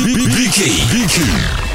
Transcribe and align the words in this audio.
BK 0.00 0.58
BK 0.88 1.16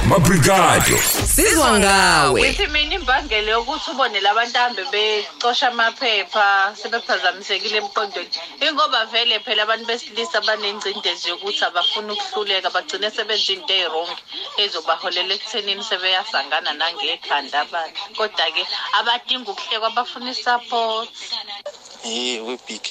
Mabrigado 0.09 0.97
Sizwa 1.27 1.79
ngawe. 1.79 2.41
Ithi 2.49 2.67
mina 2.67 2.95
imbangela 2.95 3.51
yokuthi 3.51 3.91
ubone 3.91 4.19
labantu 4.19 4.57
ahambe 4.57 4.83
becosha 4.91 5.67
amaphepha 5.67 6.73
sebephazamisekile 6.73 7.77
emqondweni. 7.77 8.29
Ingoba 8.65 9.05
vele 9.05 9.39
phela 9.45 9.63
abantu 9.63 9.85
besilisa 9.85 10.41
banengcindezi 10.41 11.29
yokuthi 11.29 11.65
abafuna 11.65 12.13
ukuhluleka 12.13 12.69
bagcine 12.73 13.11
sebenza 13.11 13.53
into 13.53 13.73
ezirong 13.73 14.17
ezobaholela 14.57 15.33
ekuthenini 15.37 15.83
sebeyasangana 15.83 16.73
nangekhanda 16.73 17.61
abantu. 17.61 18.01
Kodwa 18.17 18.45
ke 18.55 18.63
abadinga 18.97 19.51
ukuhlekwa 19.51 19.89
bafuna 19.93 20.31
isupport. 20.31 21.09
Hey, 22.01 22.41
we 22.41 22.57
BK. 22.65 22.89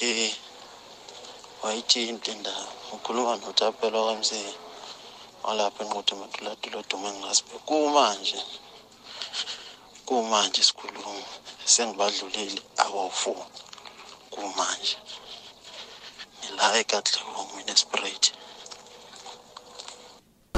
Wayithinta 1.61 2.31
indaba. 2.31 2.71
Ukhuluma 2.93 3.35
noTapelo 3.35 3.99
kwamse. 4.05 4.64
Walapha 5.45 5.81
enquthe 5.83 6.13
ematulatulo 6.15 6.79
dume 6.89 7.09
ngingasiphe. 7.11 7.57
Kumanje. 7.69 8.39
Kumanje 10.07 10.61
sikhuluma. 10.67 11.25
Sengibadlulile 11.73 12.61
awu4. 12.83 13.45
Kumanje. 14.33 14.97
Ngila 16.41 16.65
ekadla 16.81 17.19
mina 17.55 17.75
Sprite. 17.81 18.29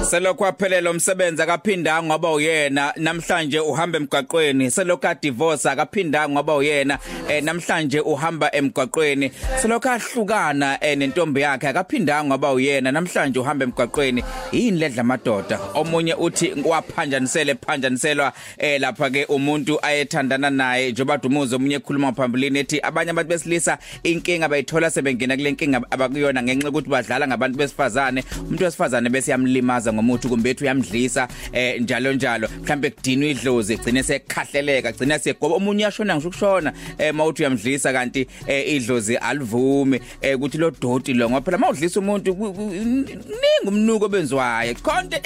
Selokhu 0.04 0.46
aphelela 0.46 0.90
umsebenzi 0.90 1.42
akaphindanga 1.42 2.02
ngoba 2.02 2.32
uyena. 2.32 2.92
Namhlanje 2.96 3.60
uhamba 3.60 3.98
emgwaqweni. 3.98 4.70
Selokhu 4.70 5.06
adivorce 5.06 5.70
akaphindanga 5.70 6.28
ngoba 6.28 6.54
uyena. 6.54 6.98
Eh, 7.28 7.42
namhlanje 7.44 8.00
uhamba 8.00 8.54
emgwaqweni. 8.54 9.30
Selokhu 9.62 9.88
ahlukana 9.88 10.78
eh, 10.80 10.98
nentombi 10.98 11.40
yakhe 11.40 11.68
akaphindanga 11.68 12.24
ngoba 12.24 12.52
uyena. 12.52 12.92
Namhlanje 12.92 13.38
uhamba 13.38 13.64
emgwaqweni. 13.64 14.24
Yini 14.52 14.78
ledla 14.78 15.00
amadoda 15.00 15.58
omunye 15.74 16.14
uthi 16.14 16.54
waphanjanisele 16.64 17.54
phanjaniselwa 17.54 18.32
eh, 18.58 18.80
lapha 18.80 19.10
ke 19.10 19.24
umuntu 19.24 19.78
ayethandana 19.82 20.50
naye. 20.50 20.90
Njoba 20.90 21.16
dumuzo 21.16 21.56
omunye 21.56 21.74
ekhuluma 21.76 22.12
phambili 22.12 22.58
ethi 22.58 22.80
abanye 22.82 23.10
abantu 23.10 23.28
besilisa 23.28 23.78
inkinga 24.02 24.48
bayithola 24.48 24.90
sebengena 24.90 25.36
kule 25.36 25.50
nkinga 25.50 25.80
abakuyona 25.90 26.42
ngenxa 26.42 26.66
yokuthi 26.66 26.90
badlala 26.90 27.26
ngabantu 27.28 27.58
besifazane. 27.58 28.24
Umuntu 28.40 28.64
wesifazane 28.64 29.10
bese 29.10 29.30
yamlimaza 29.30 29.87
ngomuthi 29.92 30.28
kumbe 30.28 30.50
ethi 30.50 30.64
uyamdlisa 30.64 31.28
eh 31.52 31.80
njalo 31.80 32.12
njalo 32.12 32.48
mhlambe 32.62 32.90
kudinwa 32.90 33.28
idlozi 33.28 33.76
gcine 33.76 34.02
sekhahleleka 34.02 34.92
gcine 34.92 35.18
segoba 35.18 35.54
omunye 35.54 35.84
uyashona 35.84 36.14
ngisho 36.14 36.28
ukushona 36.28 36.72
eh 36.98 37.14
mawuthi 37.14 37.42
uyamdlisa 37.42 37.92
kanti 37.92 38.26
eh 38.46 38.74
idlozi 38.74 39.16
alivumi 39.16 40.00
eh 40.20 40.36
ukuthi 40.36 40.58
lo 40.58 40.70
doti 40.70 41.14
lo 41.14 41.30
ngoba 41.30 41.44
phela 41.44 41.58
mawudlisa 41.58 42.00
umuntu 42.00 42.30
ningi 42.34 43.68
umnuko 43.68 44.08
benziwayo 44.08 44.74
konke 44.82 45.20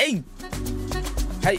hey 1.43 1.59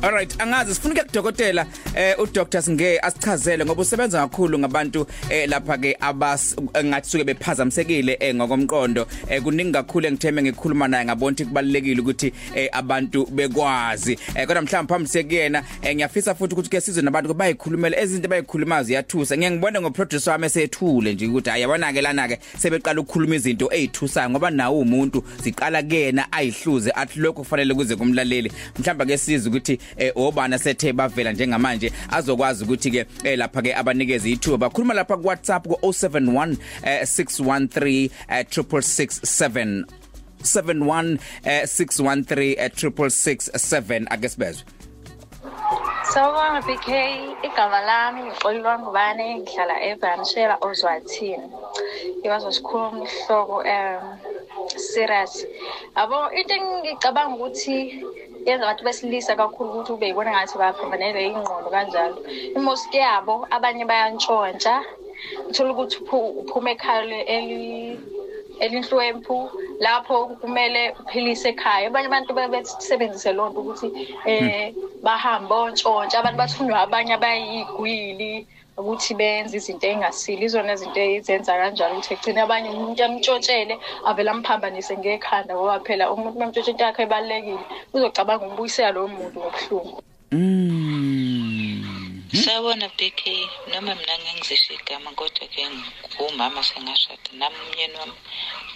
Hayi 0.00 0.12
Alright 0.12 0.40
angazi 0.40 0.74
sifuna 0.74 0.94
ke 0.94 1.02
kudokotela 1.04 1.66
eh 1.94 2.20
uDr 2.20 2.62
Singe 2.62 2.98
asichazele 3.00 3.64
ngoba 3.64 3.82
usebenza 3.82 4.20
kakhulu 4.20 4.58
ngabantu 4.58 5.06
eh 5.30 5.48
lapha 5.48 5.78
ke 5.78 5.96
abas 6.00 6.56
ngathi 6.84 7.10
suke 7.10 7.24
bephazamisekile 7.24 8.16
eh 8.20 8.34
ngokomqondo. 8.34 9.06
Eh 9.28 9.42
kuningi 9.42 9.72
kakhulu 9.72 10.06
engitheme 10.06 10.42
ngikhuluma 10.42 10.88
naye 10.88 11.04
ngabona 11.04 11.32
ukuthi 11.32 11.44
kubalekile 11.44 12.00
ukuthi 12.00 12.32
eh 12.54 12.68
abantu 12.72 13.26
bekwazi. 13.26 14.18
Eh 14.34 14.46
kodwa 14.46 14.62
mhlawumbe 14.62 14.94
phambi 14.94 15.08
sekuyena 15.08 15.64
eh 15.82 15.94
ngiyafisa 15.94 16.34
futhi 16.34 16.54
ukuthi 16.54 16.70
ke 16.70 16.80
sizwe 16.80 17.02
nabantu 17.02 17.34
bayikhulumela 17.34 18.00
ezinto 18.00 18.28
bayikhuluma 18.28 18.82
ziyathusa. 18.82 19.36
Ngiye 19.36 19.50
ngibone 19.50 19.80
ngoproducer 19.80 20.32
wami 20.32 20.46
esethule 20.46 21.14
nje 21.14 21.26
ukuthi 21.26 21.50
ayabona 21.50 21.92
ke 21.92 22.02
lana 22.02 22.28
ke 22.28 22.38
sebeqala 22.58 23.00
ukukhuluma 23.00 23.36
izinto 23.36 23.68
ezithusayo 23.72 24.30
ngoba 24.30 24.50
nawo 24.50 24.80
umuntu 24.80 25.24
ziqala 25.42 25.82
kuyena 25.82 26.32
ayihluze 26.32 26.90
athi 26.90 27.20
lokho 27.20 27.42
kufanele 27.42 27.74
kuze 27.74 27.96
kumlaleli. 27.96 28.52
Mhlawumbe 28.78 29.06
ke 29.06 29.18
sizwe 29.18 29.48
ukuthi 29.48 29.72
eh 29.72 29.89
obana 30.14 30.58
sethe 30.58 30.92
bavela 30.92 31.32
njengamanje 31.32 31.92
azokwazi 32.10 32.64
ukuthi 32.64 32.90
ke 32.90 33.06
eh, 33.24 33.38
lapha 33.38 33.62
ke 33.62 33.74
abanikeze 33.74 34.30
ithuba. 34.30 34.68
Bakhuluma 34.68 34.94
lapha 34.94 35.16
ku 35.16 35.26
WhatsApp 35.28 35.66
ku 35.66 35.76
071 35.82 36.56
eh, 36.82 37.02
613 37.02 38.10
eh, 38.28 38.44
667 38.44 39.84
71 40.42 41.18
eh, 41.44 41.62
613 41.66 42.56
eh, 42.58 42.70
667 42.70 44.06
ake 44.10 44.28
sibezwe. 44.28 44.64
Sawubona 46.12 46.60
BK, 46.62 46.88
igama 47.42 47.80
lami 47.80 48.22
ngixolelwa 48.22 48.78
ngubani? 48.78 49.34
Ngihlala 49.34 49.76
eVanshela 49.84 50.56
Ozwathini. 50.60 51.46
Iwazo 52.24 52.52
sikhuluma 52.52 53.04
isihloko 53.04 53.56
um 53.62 54.18
serious. 54.76 55.46
Abo 55.94 56.28
into 56.34 56.54
engicabanga 56.54 57.34
ukuthi 57.34 58.04
yenza 58.46 58.64
abantu 58.64 58.84
besilisa 58.84 59.36
kakhulu 59.36 59.70
ukuthi 59.70 59.92
ube 59.92 60.06
yibona 60.08 60.30
ngathi 60.32 60.56
baphambanelwe 60.58 61.22
ingqondo 61.28 61.68
kanjalo. 61.74 62.18
Imoski 62.56 62.98
yabo 62.98 63.34
abanye 63.50 63.84
bayantshontsha. 63.90 64.74
Uthola 65.48 65.70
ukuthi 65.72 65.96
uphu- 66.02 66.34
uphuma 66.40 66.70
ekhaya 66.74 67.02
le- 67.10 67.26
eli 67.36 67.98
elinhlwempu 68.60 69.36
lapho 69.84 70.16
kumele 70.40 70.82
uphilise 71.00 71.48
ekhaya 71.52 71.86
abanye 71.88 72.06
abantu 72.08 72.30
besebenzise 72.34 73.32
lonto 73.32 73.60
ukuthi 73.60 73.88
eh 74.26 74.72
bahambe 75.04 75.54
ontshontsha 75.54 76.18
abantu 76.18 76.38
bathunywa 76.42 76.78
abanye 76.86 77.12
abayigwili 77.18 78.46
ukuthi 78.80 79.12
benze 79.20 79.54
izinto 79.56 79.86
engasile 79.92 80.42
izona 80.46 80.72
izinto 80.76 81.00
ezenza 81.00 81.52
kanjalo 81.60 81.92
ukuthi 81.94 82.12
egcine 82.14 82.40
abanye 82.42 82.68
umuntu 82.70 83.00
amtshotshele 83.06 83.74
avele 84.08 84.30
amphambanise 84.34 84.92
ngekhanda 84.98 85.52
ngoba 85.54 85.84
phela 85.86 86.04
umuntu 86.14 86.36
mamtshotshela 86.38 86.72
into 86.72 86.84
yakhe 86.86 87.02
ebalulekile 87.06 87.64
uzocabanga 87.94 88.44
ukubuyisela 88.46 88.90
lowo 88.94 89.08
muntu 89.16 89.36
ngobuhlungu. 89.40 89.98
Mm 90.32 91.00
Sawubona 92.30 92.86
BK 92.98 93.22
noma 93.70 93.92
mina 93.98 94.14
ngingizisho 94.22 94.70
igama 94.78 95.10
kodwa 95.18 95.44
ke 95.52 95.62
ngumama 96.14 96.62
sengashada. 96.62 97.28
Nami 97.38 97.58
umyeni 97.66 97.96
wami 98.00 98.18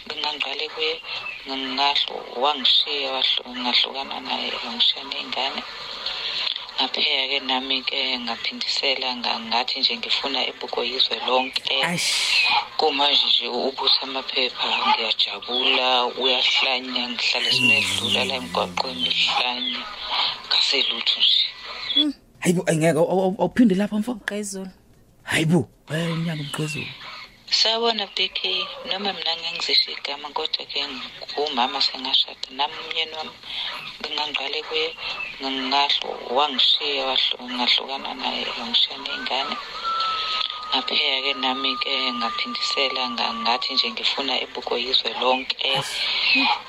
ngingangiqale 0.06 0.66
kuye 0.74 0.94
ngingahlo 1.46 2.16
wangishiya 2.42 3.08
wahlo 3.14 3.42
ngahlukana 3.60 4.16
naye 4.26 4.50
wangishiya 4.64 5.02
ney'ngane. 5.10 5.60
Ngapheka 6.74 7.22
ke 7.30 7.38
nami 7.46 7.82
ke 7.82 8.18
ngaphindisela 8.24 9.08
nga- 9.16 9.40
ngathi 9.40 9.80
nje 9.80 9.96
ngifuna 9.96 10.40
ibuko 10.50 10.84
yizwe 10.84 11.16
lonke. 11.26 11.74
Aish. 11.84 12.46
kumanje 12.76 13.26
nje 13.26 13.46
ubusa 13.48 14.02
amaphepha 14.02 14.66
ngiyajabula 14.88 16.06
uyahlanya 16.20 17.02
ngihlale 17.08 17.50
simedlula 17.52 18.24
la 18.24 18.34
emgwaqweni 18.40 19.10
hlanya 19.10 19.82
ngaselutho 20.48 21.16
nje. 21.20 21.42
Hayibo 22.40 22.62
engeke 22.70 22.98
awuphinde 22.98 23.74
lapha 23.74 23.96
mfo? 23.98 24.14
Qezulu. 24.28 24.70
hayibo 25.22 25.68
unyaka 25.88 26.42
umqhezulu 26.42 26.86
Sawubona 27.58 28.04
BK 28.16 28.40
noma 28.88 29.10
mina 29.16 29.32
ngingizisho 29.38 29.88
igama 29.96 30.28
kodwa 30.36 30.62
ke 30.72 30.80
ngumama 31.32 31.78
sengashada. 31.86 32.46
Nami 32.58 32.76
umyeni 32.84 33.14
wami 33.18 33.34
ngingangiqale 34.00 34.58
kuye 34.68 34.88
ngingahlo 35.40 36.10
wangishiya 36.36 37.02
wahlo 37.08 37.36
ngahlukana 37.54 38.10
naye 38.22 38.42
wangishiya 38.58 38.96
ney'ngane. 39.04 39.56
Ngapheka 40.70 41.18
ke 41.24 41.32
nami 41.44 41.70
ke 41.82 41.92
ngaphindisela 42.18 43.02
nga- 43.12 43.34
ngathi 43.42 43.68
nje 43.74 43.86
ngifuna 43.92 44.34
ibuko 44.44 44.72
yizwe 44.84 45.10
lonke. 45.22 45.70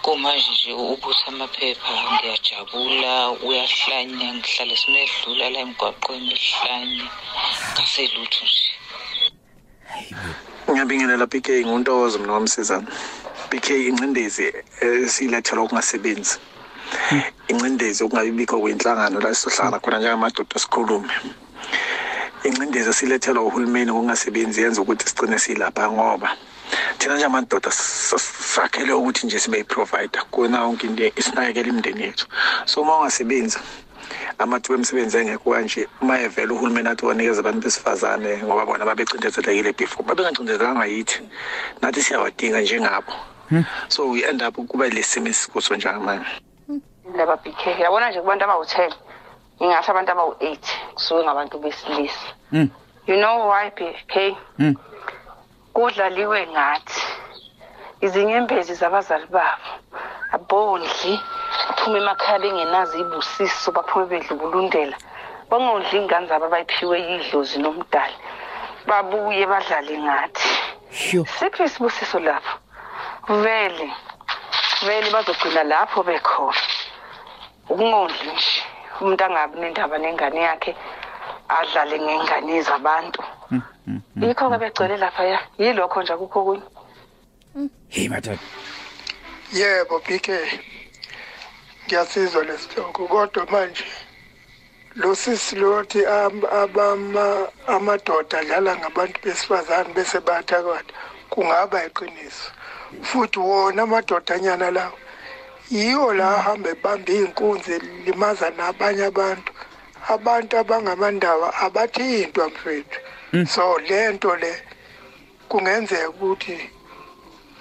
Kumanje 0.03 0.51
nje 0.55 0.71
ubusa 0.93 1.25
amaphepha 1.31 1.93
ngiyajabula 2.13 3.13
uyahlanya 3.47 4.27
ngihlale 4.37 4.75
simedlula 4.81 5.45
la 5.53 5.59
emgwaqweni 5.65 6.35
hlanya 6.47 7.07
ngaselutho 7.73 8.43
nje. 8.47 8.67
Ngiyabingelela 10.69 11.25
BK 11.27 11.47
nguntokozo 11.67 12.19
mina 12.19 12.33
wamsizana. 12.33 12.87
BK 13.51 13.67
incindezi 13.89 14.45
esilethelwa 14.81 15.65
ukungasebenzi. 15.65 16.37
Incindezi 17.47 18.03
okungabibikho 18.03 18.59
kwenhlangano 18.61 19.19
la 19.21 19.35
sizohlangana 19.35 19.79
khona 19.79 19.99
njengamadoda 19.99 20.59
sikhulume. 20.59 21.13
Incindezi 22.43 22.89
esilethelwa 22.89 23.43
uhulumeni 23.43 23.91
okungasebenzi 23.91 24.61
yenza 24.61 24.81
ukuthi 24.81 25.05
sigcine 25.09 25.37
silapha 25.39 25.91
ngoba 25.91 26.29
thina 26.99 27.15
njengamadoda 27.15 27.71
sakhele 27.71 28.93
ukuthi 28.93 29.27
nje 29.27 29.39
sibe 29.39 29.57
yi-provider 29.57 30.23
kona 30.31 30.57
yonke 30.59 30.87
into 30.87 31.03
isinakekela 31.19 31.69
imindeni 31.69 32.03
yethu 32.03 32.27
so 32.65 32.81
uma 32.81 32.97
ungasebenzi 32.99 33.59
amathuba 34.39 34.75
emisebenzi 34.75 35.17
engekho 35.17 35.51
kanje 35.51 35.87
uma 36.01 36.19
evela 36.19 36.53
uhulumeni 36.53 36.89
athi 36.89 37.05
wanikeza 37.05 37.39
abantu 37.39 37.61
besifazane 37.61 38.43
ngoba 38.43 38.65
bona 38.65 38.85
babecindezelekile 38.85 39.73
before. 39.73 40.05
Babengacindezelanga 40.07 40.85
yithi 40.85 41.21
nathi 41.81 42.01
siyawadinga 42.01 42.61
njengabo. 42.61 43.13
So 43.89 44.09
we 44.11 44.23
end 44.23 44.41
up 44.41 44.55
kuba 44.67 44.87
lesimo 44.89 45.27
esikuso 45.27 45.75
njengamanje 45.75 46.25
laba 47.17 47.37
BK 47.37 47.79
yabona 47.79 48.09
nje 48.09 48.21
kubantu 48.21 48.45
abawu-10 48.45 48.91
ngingasho 49.61 49.91
abantu 49.91 50.11
abawu-8 50.11 50.57
kusuke 50.93 51.23
ngabantu 51.23 51.59
besilisa. 51.59 52.27
Mm. 52.51 52.69
you 53.07 53.15
know 53.17 53.49
why 53.49 53.69
BK 53.69 54.35
Mm. 54.59 54.75
kudlaliwe 55.73 56.47
ngathi 56.47 57.01
izinyembezi 58.01 58.73
zabazali 58.73 59.25
babo 59.29 59.69
abondli 60.31 61.19
phuma 61.77 61.97
emakhaya 61.97 62.39
bengenazo 62.39 62.97
ibusiso 62.97 63.71
baphume 63.71 64.05
bedlubulundela 64.11 64.97
bangondli 65.49 65.97
ingane 65.97 66.27
zabo 66.27 66.45
abayiphiwe 66.45 66.95
yidlozi 67.07 67.57
nomdali. 67.59 68.17
Babuye 68.87 69.45
badlale 69.45 69.97
ngathi. 69.97 70.49
Sho. 70.91 71.25
sikho 71.39 71.63
isibusiso 71.63 72.19
lapho? 72.19 72.57
Vele 73.27 73.87
vele 74.85 75.09
bazogcina 75.11 75.63
lapho 75.63 76.03
bekhona. 76.03 76.61
Ukungondli 77.69 78.29
nje 78.31 78.63
umuntu 79.01 79.23
angabi 79.23 79.59
nendaba 79.59 79.97
nengane 79.97 80.41
yakhe 80.41 80.75
adlale 81.49 81.99
ngengane 81.99 82.61
zabantu. 82.61 83.21
Yikho-ke 84.21 84.57
begcwele 84.57 84.97
laphaya. 84.97 85.39
Yilokho 85.57 86.01
nje 86.01 86.13
akukho 86.13 86.43
kunye 86.43 86.63
hey 87.89 88.09
madoda 88.09 88.39
yebo 89.53 89.99
bk 89.99 90.27
ngiyasizwa 91.85 92.43
lesitoko 92.43 93.07
kodwa 93.07 93.45
manje 93.51 93.85
lo 94.95 95.15
sisi 95.15 95.55
lothi 95.55 96.05
am- 96.05 96.45
abama 96.61 97.47
amadoda 97.67 98.39
adlala 98.39 98.77
ngabantu 98.77 99.19
besifazane 99.23 99.93
bese 99.93 100.19
bayathakatha 100.19 100.93
kungaba 101.29 101.85
iqiniso. 101.85 102.49
Futhi 103.01 103.39
wona 103.39 103.83
amadodanyana 103.83 104.71
lawo 104.71 104.97
yiwo 105.71 106.13
la 106.13 106.37
ahambe 106.37 106.69
ebambe 106.69 107.13
iy'nkunzi 107.13 107.79
limaza 108.05 108.49
nabanye 108.57 109.03
abantu. 109.11 109.51
Abantu 110.07 110.57
abangamandaba 110.57 111.53
abathintwa 111.65 112.47
mfethu. 112.47 112.99
So 113.47 113.77
le 113.79 114.13
nto 114.13 114.35
le 114.35 114.51
kungenzeka 115.49 116.09
ukuthi 116.09 116.69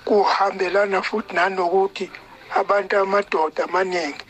kuhambelana 0.04 1.02
futhi 1.02 1.34
nanokuthi 1.34 2.10
abantu 2.60 2.92
amadoda 2.98 3.64
amaningi 3.64 4.24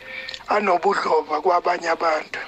anobudlova 0.55 1.41
kwabanye 1.41 1.89
abantu. 1.97 2.39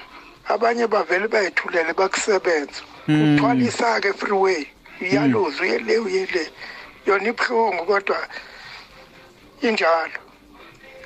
Abanye 0.54 0.88
bavele 0.88 1.28
bayithulele 1.28 1.94
bakusebenza 1.94 2.82
uthwalisa-ke 3.08 4.14
freeway 4.14 4.64
uyaluzwa 5.02 5.62
uyele 5.66 5.94
uyele. 6.06 6.44
Yona 7.06 7.28
ibuhlungu 7.30 7.86
kodwa 7.86 8.20
injalo. 9.62 10.20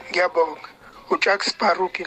Ngiyabonga. 0.10 0.70
Ujack 1.12 1.44
sparuki 1.44 2.06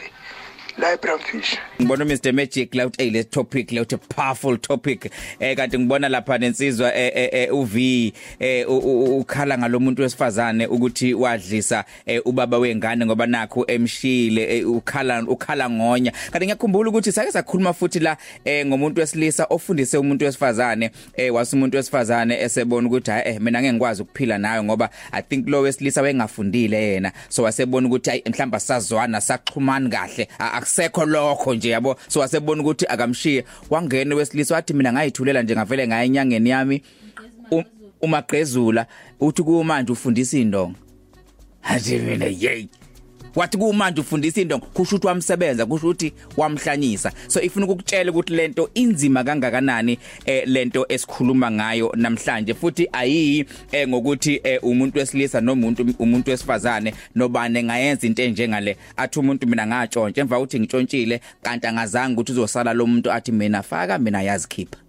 la 0.77 0.91
ebramfish 0.93 1.57
ngibona 1.81 2.05
Mr 2.05 2.33
Magic 2.33 2.75
la 2.75 2.85
uthi 2.87 3.03
hey 3.03 3.09
le 3.11 3.23
topic 3.23 3.71
le 3.71 3.81
uthi 3.81 3.97
powerful 3.97 4.57
topic 4.57 5.11
eh 5.39 5.55
kanti 5.57 5.79
ngibona 5.79 6.09
lapha 6.09 6.37
nensizwa 6.37 6.95
eh, 6.95 7.11
eh, 7.15 7.29
eh, 7.31 7.53
uV 7.55 7.75
eh 8.39 8.69
u- 8.69 8.77
u- 8.77 9.17
ukhala 9.19 9.57
ngalomuntu 9.57 10.01
wesifazane 10.01 10.67
ukuthi 10.67 11.13
wadlisa 11.13 11.85
eh, 12.05 12.21
ubaba 12.25 12.57
wengane 12.57 13.05
ngoba 13.05 13.25
nakho 13.27 13.65
emshile 13.67 14.57
eh, 14.57 14.69
ukhala 14.69 15.23
ukhala 15.23 15.69
ngonya. 15.69 16.11
Kanti 16.31 16.45
ngiyakhumbula 16.45 16.89
ukuthi 16.89 17.11
sake 17.11 17.31
sakhuluma 17.31 17.73
futhi 17.73 17.99
la 17.99 18.17
eh, 18.45 18.65
ngomuntu 18.65 18.99
wesilisa 19.01 19.45
ofundise 19.49 19.97
umuntu 19.97 20.25
wesifazane 20.25 20.91
eh 21.17 21.33
wasi 21.33 21.55
umuntu 21.55 21.77
wesifazane 21.77 22.39
esebona 22.41 22.87
ukuthi 22.87 23.11
hayi 23.11 23.23
eh 23.27 23.41
mina 23.41 23.61
ngeke 23.61 23.73
ngikwazi 23.73 24.01
ukuphila 24.01 24.37
nawe 24.37 24.63
ngoba 24.63 24.89
i 25.11 25.21
think 25.21 25.47
lo 25.49 25.61
wesilisa 25.61 26.01
wayengafundile 26.01 26.83
yena. 26.91 27.11
So 27.29 27.43
wasebona 27.43 27.87
ukuthi 27.87 28.09
hayi 28.09 28.23
mhlamba 28.29 28.59
sazwana 28.59 29.21
saxhumana 29.21 29.89
kahle 29.89 30.27
a- 30.39 30.64
akusekho 30.65 31.05
lokho 31.05 31.53
nje 31.53 31.69
yabo? 31.69 31.95
So 32.07 32.19
wasebona 32.19 32.61
ukuthi 32.61 32.85
akamshiye. 32.87 33.45
Wangena 33.69 34.15
wesilisa 34.15 34.55
wathi 34.55 34.73
mina 34.73 34.93
ngayithulela 34.93 35.43
nje 35.43 35.55
ngavele 35.55 35.87
ngaye 35.87 36.05
enyangeni 36.05 36.49
yami. 36.49 36.81
Um- 37.51 37.63
umagqezula 38.01 38.85
uthi 39.19 39.43
kumanje 39.43 39.91
ufundisa 39.91 40.37
indonga 40.37 40.75
hathi 41.61 41.97
mina 41.97 42.25
yey 42.25 42.67
wathi 43.35 43.57
kumanje 43.57 44.01
ufundisa 44.01 44.41
indonga 44.41 44.65
kusho 44.65 44.95
ukuthi 44.95 45.07
wamsebenza 45.07 45.65
kusho 45.65 45.87
ukuthi 45.87 46.13
wamhlanyisa. 46.37 47.11
So 47.27 47.41
ifuna 47.41 47.65
ukukutshela 47.65 48.11
ukuthi 48.11 48.33
lento 48.33 48.69
inzima 48.73 49.23
kangakanani 49.23 49.99
eh 50.25 50.43
lento 50.47 50.85
esikhuluma 50.89 51.51
ngayo 51.51 51.91
namhlanje. 51.95 52.53
Futhi 52.53 52.89
ayiyi 52.91 53.45
eh 53.71 53.87
ngokuthi 53.87 54.41
eh, 54.43 54.63
umuntu 54.63 54.99
wesilisa 54.99 55.41
nomuntu 55.41 55.85
umuntu 55.99 56.31
wesifazane 56.31 56.93
nobane 57.15 57.63
ngayenza 57.63 58.07
into 58.07 58.23
enjengale 58.23 58.77
athi 58.97 59.19
umuntu 59.19 59.47
mina 59.47 59.67
ngatshontsha. 59.67 60.21
Emva 60.21 60.39
ukuthi 60.39 60.59
ngitshontshile 60.59 61.21
kanti 61.41 61.67
angazange 61.67 62.13
ukuthi 62.13 62.31
uzosala 62.31 62.73
lo 62.73 62.87
muntu 62.87 63.11
athi 63.11 63.31
mina 63.31 63.63
faka 63.63 63.97
mina 63.97 64.21
yazikhipha. 64.21 64.84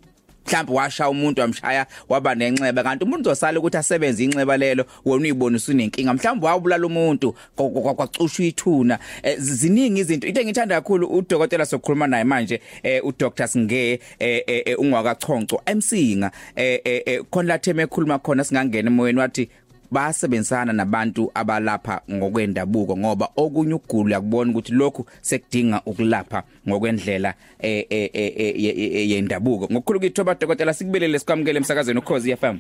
Mhlawumbe 0.46 0.72
washa 0.72 1.08
umuntu 1.08 1.40
wamshaya 1.40 1.86
waba 2.08 2.34
nenxeba. 2.34 2.82
Kanti 2.82 3.04
umuntu 3.04 3.30
uzosala 3.30 3.58
ukuthi 3.58 3.76
asebenze 3.76 4.24
inxeba 4.24 4.56
lelo 4.56 4.84
wona 5.04 5.22
uyibona 5.22 5.56
usunenkinga. 5.56 6.14
Mhlawumbe 6.14 6.46
wabulala 6.46 6.86
umuntu 6.86 7.34
kwa- 7.56 7.70
kwa- 7.70 7.94
kwacushwa 7.94 8.44
ithuna. 8.44 8.98
Eh, 9.22 9.38
z- 9.38 9.54
ziningi 9.54 10.00
izinto. 10.00 10.26
Into 10.26 10.40
engithanda 10.40 10.74
kakhulu 10.74 11.06
udokotela 11.06 11.66
sokukhuluma 11.66 12.06
naye 12.06 12.24
manje 12.24 12.60
eh, 12.82 13.04
uDr. 13.04 13.48
Singe 13.48 13.92
eh, 14.18 14.42
eh, 14.46 14.62
eh, 14.66 14.78
ungwakachonco 14.80 15.62
emsinga. 15.66 16.30
Eh, 16.56 16.80
eh, 16.84 17.02
eh, 17.06 17.22
khona 17.30 17.48
la 17.48 17.58
theme 17.58 17.82
ekhuluma 17.82 18.18
khona 18.18 18.44
singangena 18.44 18.90
emoyeni 18.90 19.18
wathi 19.18 19.48
basebenzisana 19.90 20.72
nabantu 20.72 21.30
abalapha 21.34 22.00
ngokwendabuko 22.12 22.96
ngoba 22.96 23.28
okunye 23.36 23.74
ukugula 23.74 24.14
yakubona 24.16 24.50
ukuthi 24.50 24.72
lokhu 24.72 25.06
sekudinga 25.20 25.80
ukulapha 25.86 26.42
ngokwendlela 26.68 27.34
eh 27.60 27.86
eh 27.90 28.10
eh, 28.12 28.32
eh, 28.36 28.54
ye- 28.56 28.74
ye- 28.76 29.08
yendabuko 29.10 29.68
ngokukhulu 29.72 30.00
kithoba 30.00 30.34
dokotela 30.34 30.74
sikubelele 30.74 31.18
sikwamukele 31.18 31.56
emsakazweni 31.58 31.98
ukhozi 32.00 32.36
FM 32.36 32.58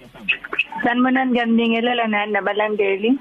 Sanibonani 0.84 1.30
ngiyanibingelela 1.30 2.06
nani 2.06 2.32
nabalandeli. 2.32 3.18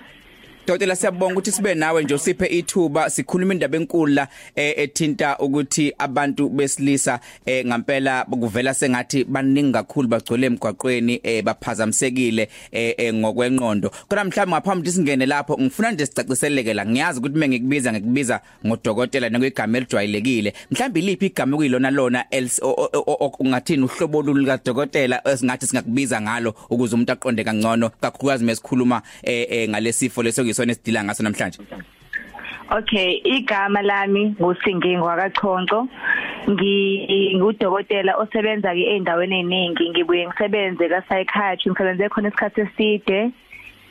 Dokotela 0.67 0.95
siyabonga 0.95 1.33
ukuthi 1.33 1.51
sibe 1.51 1.75
nawe 1.75 2.03
nje 2.03 2.13
usiphe 2.13 2.45
ithuba 2.45 3.09
sikhuluma 3.09 3.53
indaba 3.53 3.77
enkulu 3.77 4.13
la 4.13 4.27
eh, 4.55 4.73
ethinta 4.77 5.37
ukuthi 5.37 5.93
abantu 5.97 6.49
besilisa 6.49 7.19
eh, 7.45 7.65
ngampela 7.65 8.25
kuvela 8.25 8.73
sengathi 8.73 9.23
baningi 9.23 9.71
kakhulu 9.71 10.07
bagcwele 10.07 10.47
emgwaqweni 10.47 11.19
eh, 11.23 11.43
baphazamisekile 11.43 12.49
ngokwenqondo 13.13 13.91
kodwa 14.07 14.23
mhlawumbe 14.23 14.55
ngaphambi 14.55 14.91
singene 14.91 15.25
lapho 15.25 15.57
ngifuna 15.57 15.91
nje 15.91 16.05
sicaciseleke 16.05 16.73
la. 16.73 16.85
Ngiyazi 16.85 17.19
ukuthi 17.19 17.37
mengikubiza 17.37 17.93
ngikubiza 17.93 18.41
ngodokotela 18.65 19.31
ngokuyigama 19.31 19.77
elijwayelekile. 19.77 20.53
Mhlawumbe 20.71 20.99
iliphi 20.99 21.25
igama 21.25 21.57
kuyilona 21.57 21.91
lona 21.91 22.25
ungathini 23.39 23.83
uhlobo 23.83 24.21
lulika 24.21 24.59
dokotela 24.65 25.21
esingathi 25.27 25.67
singakubiza 25.67 26.21
ngalo 26.21 26.55
ukuze 26.69 26.95
umuntu 26.95 27.11
aqonde 27.11 27.43
kangcono 27.43 27.89
kakhulukazi 28.01 28.43
mesikhuluma 28.43 29.01
ngalesifo 29.69 30.23
leso 30.23 30.54
ngisona 30.55 30.71
esidila 30.71 31.03
ngaso 31.03 31.23
namhlanje 31.23 31.59
Okay, 32.71 33.21
igama 33.23 33.81
lami 33.81 34.35
nguSingingo 34.39 35.05
wakachonco. 35.05 35.87
Ngingudokotela 36.49 38.17
osebenza 38.17 38.73
ke 38.73 38.95
endaweni 38.95 39.39
eziningi, 39.39 39.89
ngibuye 39.89 40.27
ngisebenze 40.27 40.89
ka 40.89 41.01
psychiatry, 41.01 41.71
ngisebenze 41.71 42.09
khona 42.09 42.29
isikhathi 42.29 42.61
eside. 42.61 43.31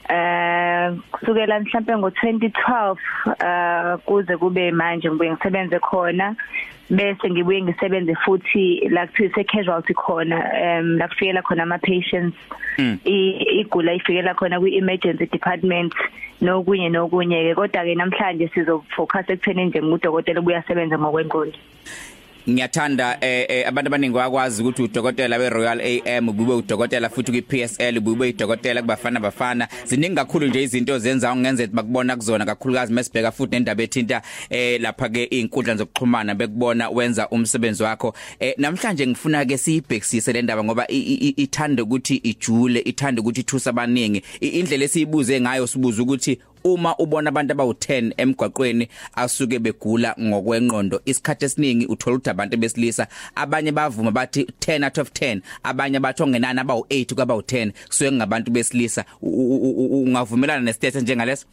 Eh 0.09 0.93
kusukela 1.13 1.61
mhlambe 1.61 1.93
ngo2012 1.93 2.97
eh 3.41 3.99
kuze 4.05 4.37
kube 4.37 4.71
manje 4.73 5.09
ngibuye 5.11 5.31
ngisebenze 5.33 5.79
khona 5.81 6.37
bese 6.91 7.31
ngibuye 7.31 7.63
ngisebenze 7.63 8.15
futhi 8.15 8.89
la 8.91 9.07
kuthiwa 9.07 9.45
casualty 9.45 9.95
khona 9.95 10.39
em 10.53 10.99
la 10.99 11.09
kufikela 11.09 11.43
khona 11.43 11.63
ama 11.63 11.79
patients 11.79 12.37
Mm. 12.79 12.99
i- 13.05 13.61
igula 13.61 13.93
ifikela 13.95 14.35
khona 14.35 14.61
kwi 14.61 14.77
emergency 14.77 15.27
department 15.27 15.95
nokunye 16.41 16.89
nokunye 16.91 17.43
ke 17.49 17.55
kodwa 17.55 17.85
ke 17.85 17.95
namhlanje 17.95 18.49
sizofocus 18.49 19.31
ekutheni 19.31 19.65
nje 19.71 19.83
ngudokotela 19.83 20.41
ubuyasebenza 20.41 20.99
ngokwenqondo. 20.99 21.57
Ngiyathanda 22.51 23.19
eh, 23.21 23.47
eh 23.49 23.69
abantu 23.69 23.89
abaningi 23.89 24.17
wakwazi 24.17 24.63
ukuthi 24.63 24.83
udokotela 24.83 25.37
we 25.39 25.49
Royal 25.51 25.81
AM 25.81 26.29
ubube 26.29 26.53
udokotela 26.53 27.09
futhi 27.09 27.33
kwi 27.33 27.43
PSL 27.43 27.99
ubube 27.99 28.29
udokotela 28.29 28.81
kubafana 28.83 29.21
bafana. 29.21 29.69
Ziningi 29.87 30.15
kakhulu 30.15 30.47
nje 30.47 30.63
izinto 30.63 30.99
zenza 30.99 31.33
ungenze 31.33 31.67
bakubona 31.67 32.17
kuzona 32.17 32.45
kakhulukazi 32.45 32.93
mesibheka 32.93 33.33
futhi 33.33 33.51
nendaba 33.55 33.83
ethinta 33.83 34.23
eh 34.51 34.81
lapha 34.81 35.09
ke 35.09 35.29
izinkundla 35.31 35.77
zokuxhumana 35.77 36.35
bekubona 36.35 36.89
wenza 36.91 37.29
umsebenzi 37.29 37.83
wakho. 37.83 38.15
Eh 38.41 38.55
namhlanje 38.59 39.07
ngifuna 39.07 39.45
ke 39.45 39.59
siyibhekisise 39.59 40.33
le 40.33 40.43
ndaba 40.43 40.65
ngoba 40.65 40.87
i- 40.89 40.99
i- 40.99 41.29
i- 41.29 41.43
ithanda 41.43 41.83
ukuthi 41.83 42.17
ijule 42.17 42.81
ithanda 42.81 43.23
ukuthi 43.23 43.41
ithusa 43.41 43.71
abaningi. 43.71 44.23
I- 44.41 44.49
indlela 44.49 44.85
esiyibuze 44.85 45.41
ngayo 45.41 45.67
sibuza 45.67 46.03
ukuthi 46.03 46.39
uma 46.64 46.97
ubona 46.99 47.28
abantu 47.28 47.54
abawu10 47.54 48.12
emgwaqweni 48.16 48.88
asuke 49.14 49.59
begula 49.59 50.14
ngokwenqondo 50.21 51.00
isikhathi 51.04 51.44
esiningi 51.44 51.87
uthola 51.87 52.16
ukuthi 52.16 52.30
abantu 52.30 52.56
besilisa 52.56 53.06
abanye 53.35 53.73
bavuma 53.73 54.11
bathi 54.11 54.42
10 54.61 54.85
out 54.85 54.99
of 54.99 55.11
10 55.11 55.40
abanye 55.62 56.00
bathi 56.00 56.23
ongenani 56.23 56.61
abawu8 56.61 57.14
kwabawu10 57.14 57.73
kusuke 57.88 58.12
ngabantu 58.12 58.50
besilisa. 58.50 59.04
Ungavumelana 59.23 60.61
nesithethe 60.61 61.00
njengaleso? 61.00 61.47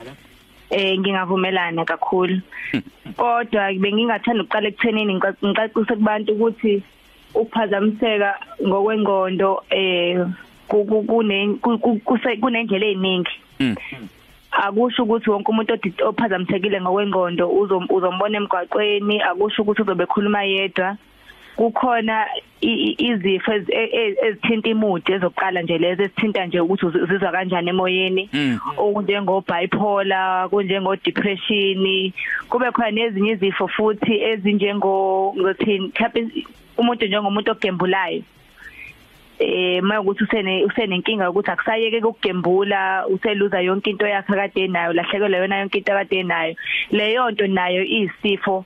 Eh 0.69 0.99
ngingavumelana 0.99 1.85
kakhulu. 1.85 2.41
Kodwa 3.17 3.73
bengingathanda 3.73 4.43
ukuqala 4.43 4.67
ekuthenini 4.67 5.13
ngica- 5.15 5.45
ngicacise 5.47 5.95
kubantu 5.95 6.33
ukuthi 6.33 6.83
ukuphazamiseka 7.35 8.39
ngokwenqondo 8.67 9.63
eh 9.69 10.25
kunendlela 12.39 12.85
eziningi 12.85 13.31
Mm. 13.59 13.75
Akusho 14.51 15.03
ukuthi 15.03 15.29
wonke 15.29 15.51
umuntu 15.51 15.74
ophazamisekile 16.05 16.81
ngokwengqondo 16.81 17.48
uzom- 17.50 17.88
uzombona 17.89 18.38
emgwaqweni 18.38 19.22
akusho 19.22 19.62
ukuthi 19.62 19.81
uzobe 19.81 20.05
khuluma 20.05 20.43
yedwa. 20.43 20.98
Kukhona 21.55 22.25
izifo 22.62 23.51
e- 23.53 23.65
e- 23.70 24.15
ezithinta 24.24 24.70
imudi 24.70 25.12
ezokuqala 25.12 25.62
nje 25.62 25.77
lezo 25.77 26.03
ezithinta 26.03 26.46
nje 26.46 26.60
ukuthi 26.60 26.86
uzi- 26.86 27.03
uzizwa 27.03 27.31
kanjani 27.31 27.70
emoyeni. 27.70 28.29
Mm. 28.34 28.60
okunjengo 28.77 29.43
bipolar 29.43 30.50
kunjengo 30.50 30.96
depression 30.96 32.12
kube 32.50 32.72
khona 32.72 32.91
nezinye 32.91 33.31
izifo 33.31 33.67
futhi 33.67 34.22
ezinjengo 34.22 35.34
ngothini 35.38 35.91
umuntu 36.77 37.05
njengomuntu 37.05 37.51
ogembulayo. 37.51 38.24
Eh 39.41 39.81
mayokuthi 39.81 40.24
usene 40.24 40.65
usenenkinga 40.65 41.29
ukuthi 41.29 41.51
akusayeke 41.51 41.98
ukugembula 42.05 43.07
useluza 43.10 43.62
yonke 43.62 43.89
into 43.89 44.05
yakhe 44.07 44.33
kade 44.33 44.67
nayo 44.67 44.93
lahlekelwa 44.93 45.39
yona 45.39 45.60
yonke 45.60 45.77
into 45.77 45.91
kade 45.91 46.24
nayo 46.24 46.53
leyo 46.91 47.31
nto 47.31 47.48
nayo 47.48 47.83
isifo 47.83 48.65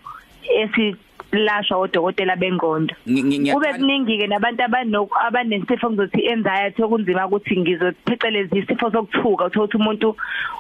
esilashwa 0.62 1.77
odokotela 1.77 2.36
bengqondo 2.36 2.94
Ngi- 3.08 3.24
ngi- 3.24 3.39
ngiyaqala- 3.39 3.53
kube 3.53 3.74
kuningi 3.79 4.17
ke 4.20 4.27
nabantu 4.27 4.63
abanok 4.63 5.10
abanesifo 5.27 5.89
ngizothi 5.89 6.29
anxiety 6.29 6.84
okunzima 6.84 7.27
ukuthi 7.27 7.58
ngizopheceleza 7.60 8.55
isifo 8.58 8.91
sokuthuka 8.91 9.46
uthola 9.46 9.63
ukuthi 9.65 9.77
umuntu 9.77 10.15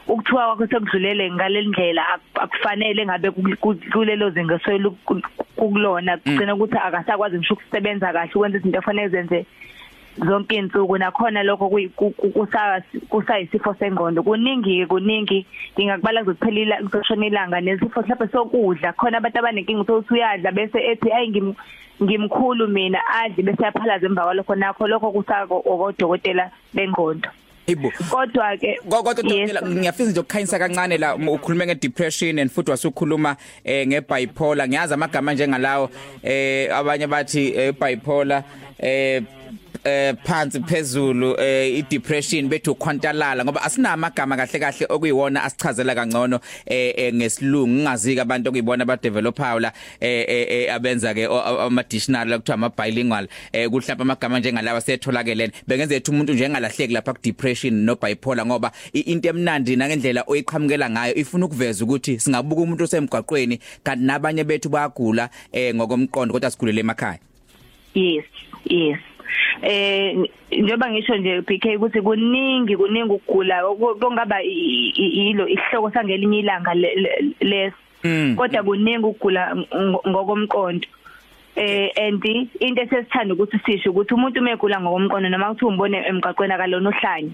ukuthuka 0.07 0.45
kwakhe 0.47 0.67
sekudlulele 0.67 1.31
ngaleli 1.31 1.67
ndlela 1.69 2.01
ak- 2.15 2.39
akufanele 2.43 3.05
ngabe 3.05 3.31
ku- 3.31 3.57
ku- 3.59 3.79
kulelo 3.91 4.29
zinga 4.29 4.59
soyelu 4.59 4.95
kulona. 5.55 6.17
Kugcina 6.17 6.55
ukuthi 6.55 6.77
akasakwazi 6.77 7.37
ngisho 7.37 7.53
ukusebenza 7.53 8.13
kahle 8.13 8.31
ukwenza 8.35 8.57
izinto 8.57 8.79
efanele 8.79 9.09
zenze 9.09 9.45
zonke 10.17 10.55
insuku 10.55 10.97
nakhona 10.97 11.43
lokho 11.43 11.67
kuyi- 11.69 11.89
ku- 11.95 12.11
ku- 12.11 12.29
kusa- 12.31 12.81
kusayisifo 13.09 13.73
sengqondo. 13.79 14.23
Kuningi. 14.23 14.85
Kuningi 14.85 15.45
ngingakubala 15.77 16.23
kuzophelila 16.23 16.77
kuzoshona 16.77 17.25
ilanga 17.27 17.61
nesifo 17.61 18.01
mhlawumbe 18.01 18.27
sokudla 18.31 18.93
khona 18.93 19.17
abantu 19.17 19.39
abanenkinga 19.39 19.81
ukuthi 19.81 20.13
uyadla 20.13 20.51
bese 20.51 20.79
ethi 20.79 21.11
ayi 21.11 21.29
ngim 21.29 21.53
ngimkhulu 22.03 22.67
mina 22.67 22.99
adli 23.23 23.43
bese 23.43 23.63
yaphalaza 23.63 24.05
emva 24.05 24.23
kwalokho. 24.23 24.55
Nakho 24.55 24.87
lokho 24.87 25.11
kusako 25.11 25.63
okodokotela 25.65 26.51
bengqondo. 26.73 27.29
Ibo. 27.67 27.91
kodwa 28.11 28.57
ke 28.57 28.77
Kodwa 28.89 29.13
dokotela 29.13 29.61
ngiyafisa 29.61 30.11
nje 30.11 30.19
ukukhanyisa 30.19 30.59
kancane 30.59 30.97
la 30.97 31.15
um, 31.15 31.29
ukhulume 31.29 31.65
ngedepression 31.65 32.37
and 32.39 32.51
futhi 32.51 32.71
wasukhuluma 32.71 33.35
eh 33.63 33.87
ngebipolar. 33.87 34.67
Ngiyazi 34.67 34.93
amagama 34.93 35.33
njengalawo 35.33 35.89
eh 36.23 36.69
abanye 36.77 37.07
bathi 37.07 37.53
eh, 37.57 37.73
bipolar 37.73 38.43
eh 38.79 39.23
eh 39.85 40.13
phansi 40.23 40.59
phezulu 40.59 41.35
eh 41.39 41.77
idepression 41.79 42.47
bethu 42.49 42.71
ukhwantalala 42.71 43.43
ngoba 43.45 43.61
asinamagama 43.63 44.35
kahle 44.37 44.59
kahle 44.59 44.85
okuyiwona 44.89 45.43
asichazela 45.43 45.95
kangcono 45.95 46.39
eh 46.65 46.93
eh, 46.97 47.13
ngesilungu. 47.13 47.67
Ngingazika 47.75 48.21
abantu 48.21 48.49
okuyibona 48.49 48.83
aba 48.83 48.97
developer 48.97 49.59
la 49.61 49.71
eh 49.99 50.25
eh, 50.27 50.47
eh, 50.49 50.73
abenza 50.73 51.13
ke 51.13 51.27
o- 51.27 51.33
o- 51.33 51.59
ama 51.67 51.83
dictionary 51.83 52.31
kuthiwa 52.37 52.53
ama 52.55 52.69
bilingual 52.69 53.27
eh 53.53 53.69
kuhlapha 53.69 54.01
amagama 54.01 54.39
njengalawa 54.39 54.81
setholakele 54.81 55.51
bengenze 55.67 55.95
ethi 55.95 56.11
umuntu 56.11 56.33
nje 56.33 56.45
engalahleki 56.45 56.93
lapha 56.93 57.13
ku 57.13 57.19
depression 57.23 57.73
no 57.73 57.95
bipolar 57.95 58.45
ngoba 58.45 58.71
i- 58.93 58.99
into 59.11 59.29
emnandi 59.29 59.75
nangendlela 59.75 60.23
oyiqhamukela 60.27 60.89
ngayo 60.89 61.15
ifuna 61.15 61.45
ukuveza 61.45 61.83
ukuthi 61.85 62.19
singabuka 62.19 62.61
umuntu 62.61 62.83
osemgwaqweni 62.83 63.59
kanti 63.83 64.03
nabanye 64.03 64.43
bethu 64.43 64.69
bayagula 64.69 65.29
eh 65.51 65.75
ngokomqondo 65.75 66.33
kodwa 66.33 66.51
sigulele 66.51 66.79
emakhaya. 66.81 67.19
Yes 67.93 68.25
yes. 68.65 68.99
Eh 69.61 70.15
njoba 70.51 70.89
ngisho 70.91 71.15
nje 71.17 71.41
PK 71.41 71.75
ukuthi 71.75 72.01
kuningi 72.01 72.77
kuningi 72.77 73.11
ukugula 73.13 73.65
oku- 73.65 73.95
kungaba 73.99 74.43
i- 74.43 74.93
i- 74.95 75.13
yilo 75.17 75.47
isihloko 75.47 75.91
sangelinye 75.91 76.39
ilanga 76.39 76.73
le- 76.73 76.95
le- 76.95 77.33
les 77.41 77.73
Mm. 78.03 78.35
kodwa 78.35 78.63
kuningi 78.63 79.05
ukugula 79.05 79.53
ng- 79.53 79.99
ngokomqondo. 80.07 80.87
Eh 81.55 81.89
and 81.95 82.23
into 82.59 82.81
esesithanda 82.81 83.33
ukuthi 83.33 83.57
sisho 83.65 83.89
ukuthi 83.91 84.13
umuntu 84.13 84.39
umegula 84.39 84.75
ngokomqondo 84.81 85.29
noma 85.29 85.55
kuthi 85.55 85.65
umbone 85.65 86.03
emgaqweni 86.03 86.53
akalona 86.53 86.89
ohlanye 86.89 87.31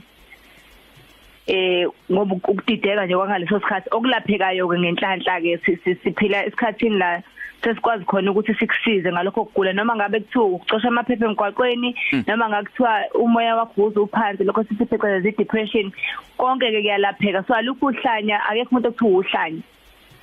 eh 1.48 1.88
ngoba 2.12 2.36
ukudideka 2.36 3.05
nje 3.05 3.15
kwangaleso 3.17 3.60
sikhathi 3.60 3.89
okulaphekayo 3.91 4.67
ke 4.70 4.77
ngenhlanhla 4.77 5.41
ke 5.41 5.58
si- 5.65 5.77
si- 5.84 5.98
siphila 6.03 6.46
esikhathini 6.46 6.98
la 7.01 7.24
sesikwazi 7.63 8.06
khona 8.06 8.32
ukuthi 8.32 8.53
sikusize 8.53 9.12
ngalokho 9.12 9.46
kugula 9.46 9.74
noma 9.74 9.96
ngabe 9.96 10.20
kuthiwa 10.20 10.46
ukucosha 10.46 10.88
amaphepha 10.88 11.25
emgwaqweni 11.25 11.96
noma 12.27 12.50
ngakuthiwa 12.50 12.94
umoya 13.13 13.56
wakho 13.56 13.84
uzuphansi 13.84 14.44
lokho 14.44 14.63
sithi 14.63 14.86
pheceleza 14.86 15.32
depression 15.38 15.91
konke 16.38 16.72
ke 16.72 16.82
kuyalapheka. 16.82 17.44
So 17.48 17.53
alukho 17.53 17.86
uhlanya 17.86 18.46
akekho 18.50 18.70
umuntu 18.72 18.89
okuthiwa 18.89 19.20
uhlanya 19.20 19.62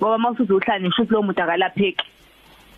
ngoba 0.00 0.18
mawusuthi 0.18 0.52
uhlanya 0.52 0.88
ngisho 0.88 1.02
ukuthi 1.02 1.14
lo 1.14 1.22
muntu 1.22 1.42
akalapheki. 1.42 2.06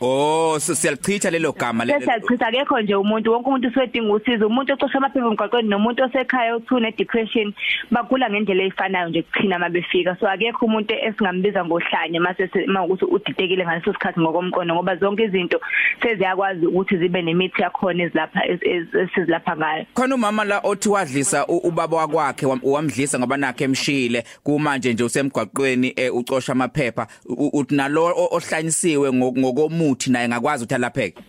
Oh 0.01 0.59
so 0.59 0.75
siyalichitha 0.75 1.31
lelo 1.31 1.53
gama 1.53 1.85
lelo 1.85 1.99
Sesiyachitha 2.01 2.47
akekho 2.47 2.81
nje 2.81 2.95
umuntu 2.95 3.33
wonke 3.33 3.49
umuntu 3.49 3.69
uswedinga 3.69 4.13
usizo. 4.15 4.47
Umuntu 4.47 4.73
ocosha 4.73 4.99
amaphepha 4.99 5.27
emgwaqweni 5.27 5.69
nomuntu 5.69 6.03
osekhaya 6.05 6.55
othuna 6.57 6.91
depression 6.91 7.53
bagula 7.91 8.31
ngendlela 8.31 8.65
efanayo 8.65 9.09
nje 9.09 9.23
kuthina 9.23 9.59
mabefika 9.59 10.17
so 10.21 10.29
akekho 10.29 10.67
umuntu 10.67 10.95
esingambiza 10.95 11.65
ngohlanya 11.65 12.21
mase 12.21 12.49
mawukuthi 12.67 13.05
udidekile 13.05 13.65
ngaleso 13.65 13.93
sikhathi 13.93 14.21
ngokomqondo 14.21 14.75
ngoba 14.75 14.97
zonke 14.97 15.25
izinto 15.25 15.61
seziyakwazi 16.03 16.67
ukuthi 16.67 16.97
zibe 16.97 17.23
nemithi 17.23 17.63
yakhona 17.63 18.03
ezilapha 18.05 18.41
esizilapha 18.47 19.57
ngayo. 19.57 19.85
Khona 19.95 20.15
umama 20.15 20.45
la 20.45 20.59
othi 20.61 20.89
wadlisa 20.89 21.47
u- 21.47 21.57
ubaba 21.69 21.97
wakwakhe 21.97 22.47
wam- 22.47 22.61
wamdlisa 22.63 23.19
ngoba 23.19 23.37
nakhe 23.37 23.65
emshile 23.65 24.25
kumanje 24.43 24.93
nje 24.93 25.05
usemgwaqweni 25.05 25.93
eh, 25.97 26.15
ucosha 26.15 26.53
amaphepha. 26.53 27.07
U- 27.27 27.51
uthi 27.53 27.75
nalo 27.75 28.05
o- 28.05 28.29
ohlanyisiwe 28.37 29.11
ngo- 29.13 29.33
ngokomuthi 29.91 30.11
naye 30.11 30.29
ngakwazi 30.29 30.65
ukuthi 30.65 30.75
alapheke? 30.75 31.23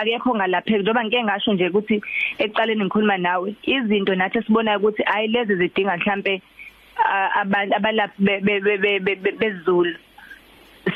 Akekho 0.00 0.34
ngalapheki 0.34 0.78
njengoba 0.82 1.04
ngike 1.04 1.24
ngasho 1.24 1.52
nje 1.52 1.68
ukuthi 1.68 2.02
ekuqaleni 2.38 2.84
ngikhuluma 2.84 3.18
nawe 3.18 3.54
izinto 3.62 4.14
nathi 4.14 4.42
sibonayo 4.42 4.78
ukuthi 4.78 5.02
ayi 5.06 5.28
lezi 5.28 5.56
zidinga 5.56 5.96
mhlambe 5.96 6.42
abantu 7.40 7.74
abalaphi 7.76 8.22
be- 8.22 8.40
be- 8.40 8.60
be- 8.60 8.78
be- 8.78 9.00
be- 9.00 9.16
be- 9.16 9.32
bezulu. 9.32 9.94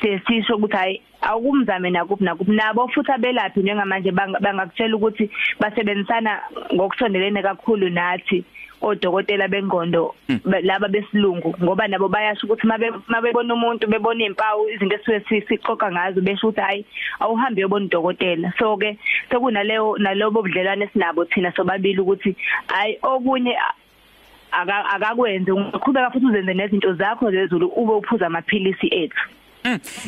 Sesisho 0.00 0.56
ukuthi 0.56 0.76
hayi 0.76 1.02
awukumzame 1.22 1.90
nakuphi 1.90 2.24
nakuphi. 2.24 2.52
Nabo 2.52 2.88
futhi 2.88 3.12
abelaphi 3.12 3.60
njengamanje 3.60 4.10
bang- 4.10 4.40
bangakutshela 4.40 4.96
ukuthi 4.96 5.30
basebenzisana 5.60 6.40
ngokusondelene 6.74 7.42
kakhulu 7.42 7.90
nathi. 7.90 8.44
Odokotela 8.82 9.48
bengqondo 9.48 10.14
ba- 10.44 10.60
laba 10.60 10.88
besilungu 10.88 11.54
ngoba 11.62 11.88
nabo 11.88 12.08
bayasho 12.08 12.46
ukuthi 12.46 12.66
mabe 12.66 12.90
mabebona 13.08 13.54
umuntu 13.54 13.86
bebona 13.86 14.24
impawu 14.24 14.68
izinto 14.68 14.96
esuke 14.96 15.20
si- 15.28 15.46
sixoxa 15.48 15.90
ngazo 15.92 16.20
besho 16.20 16.48
ukuthi 16.48 16.60
hayi 16.60 16.84
awuhambe 17.20 17.60
uyobona 17.60 17.86
udokotela. 17.86 18.52
So 18.58 18.76
ke 18.76 18.98
sekunaleyo 19.30 19.96
nalobo 19.98 20.42
budlelwane 20.42 20.88
sinabo 20.92 21.24
thina 21.24 21.52
sobabili 21.52 22.00
ukuthi 22.00 22.36
hayi 22.68 22.98
okunye 23.02 23.56
akakwenze 24.52 25.52
ungaqhubeka 25.52 26.10
futhi 26.10 26.26
uzenze 26.26 26.54
nezinto 26.54 26.92
zakho 26.94 27.30
zezulu 27.30 27.66
ube 27.76 27.92
uphuza 27.92 28.26
amaphilisi 28.26 28.86
ethu. 28.92 29.28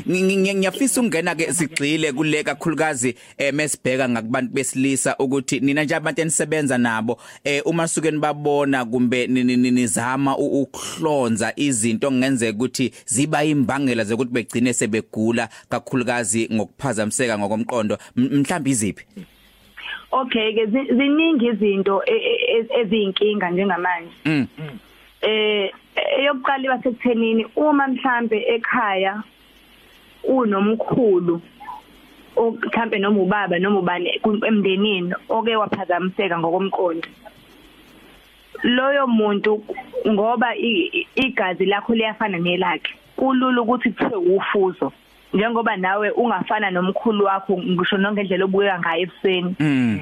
Ngiyafisa 0.07 1.01
ukungena 1.01 1.35
ke 1.35 1.53
sigcile 1.53 2.13
kule 2.13 2.43
kakhulukazi 2.43 3.15
eh 3.39 3.53
mesibheka 3.55 4.09
ngakubantu 4.09 4.53
besilisa 4.55 5.17
ukuthi 5.19 5.61
nina 5.61 5.85
nje 5.85 5.95
abantu 5.95 6.21
enisebenza 6.21 6.79
nabo 6.79 7.19
eh 7.45 7.63
uma 7.67 7.89
suke 7.89 8.11
nibabona 8.11 8.85
kumbe 8.85 9.27
ni- 9.27 9.45
ni- 9.45 9.57
ni- 9.57 9.71
nizama 9.71 10.37
u- 10.39 10.63
ukuhlonza 10.63 11.53
izinto 11.57 12.13
ngenzeka 12.13 12.57
ukuthi 12.57 12.93
ziba 13.07 13.45
imbangela 13.45 14.05
zokuthi 14.05 14.31
begcine 14.33 14.73
sebegula 14.73 15.49
kakhulukazi 15.69 16.49
ngokuphazamiseka 16.53 17.39
ngokomqondo. 17.39 17.99
M- 18.17 18.29
mhlawumbe 18.41 18.71
iziphi? 18.71 19.05
Okay 20.13 20.55
ke 20.55 20.67
zi- 20.67 20.95
ziningi 20.97 21.47
izinto 21.47 22.03
e- 22.07 22.13
e- 22.13 22.59
e- 22.59 22.81
eziyinkinga 22.81 23.51
njengamanje. 23.51 24.11
Mm. 24.25 24.47
eh 25.23 25.71
eyokuqala 26.19 26.65
iba 26.65 26.83
sekuthenini 26.83 27.47
uma 27.57 27.89
mhlambe 27.89 28.39
ekhaya 28.55 29.23
unomkhulu 30.29 31.41
mhlambe 32.37 32.99
noma 32.99 33.21
ubaba 33.21 33.59
noma 33.59 33.79
ubani 33.79 34.21
emndenini 34.49 35.15
oke 35.29 35.57
waphazamiseka 35.57 36.39
ngokomqondo 36.39 37.09
loyo 38.63 39.07
muntu 39.07 39.65
ngoba 40.09 40.55
igazi 41.15 41.67
lakho 41.67 41.95
liyafana 41.95 42.39
nelakhe 42.39 42.95
kulula 43.17 43.63
ukuthi 43.63 43.91
kuthiwe 43.91 44.37
ufuzo 44.37 44.93
njengoba 45.35 45.77
nawe 45.77 46.11
ungafana 46.11 46.71
nomkhulu 46.71 47.25
wakho 47.25 47.59
ngisho 47.59 47.97
nonke 47.97 48.21
indlela 48.21 48.45
obukeka 48.45 48.79
ngayo 48.79 49.03
ebusweni 49.03 49.55
Mm. 49.61 50.01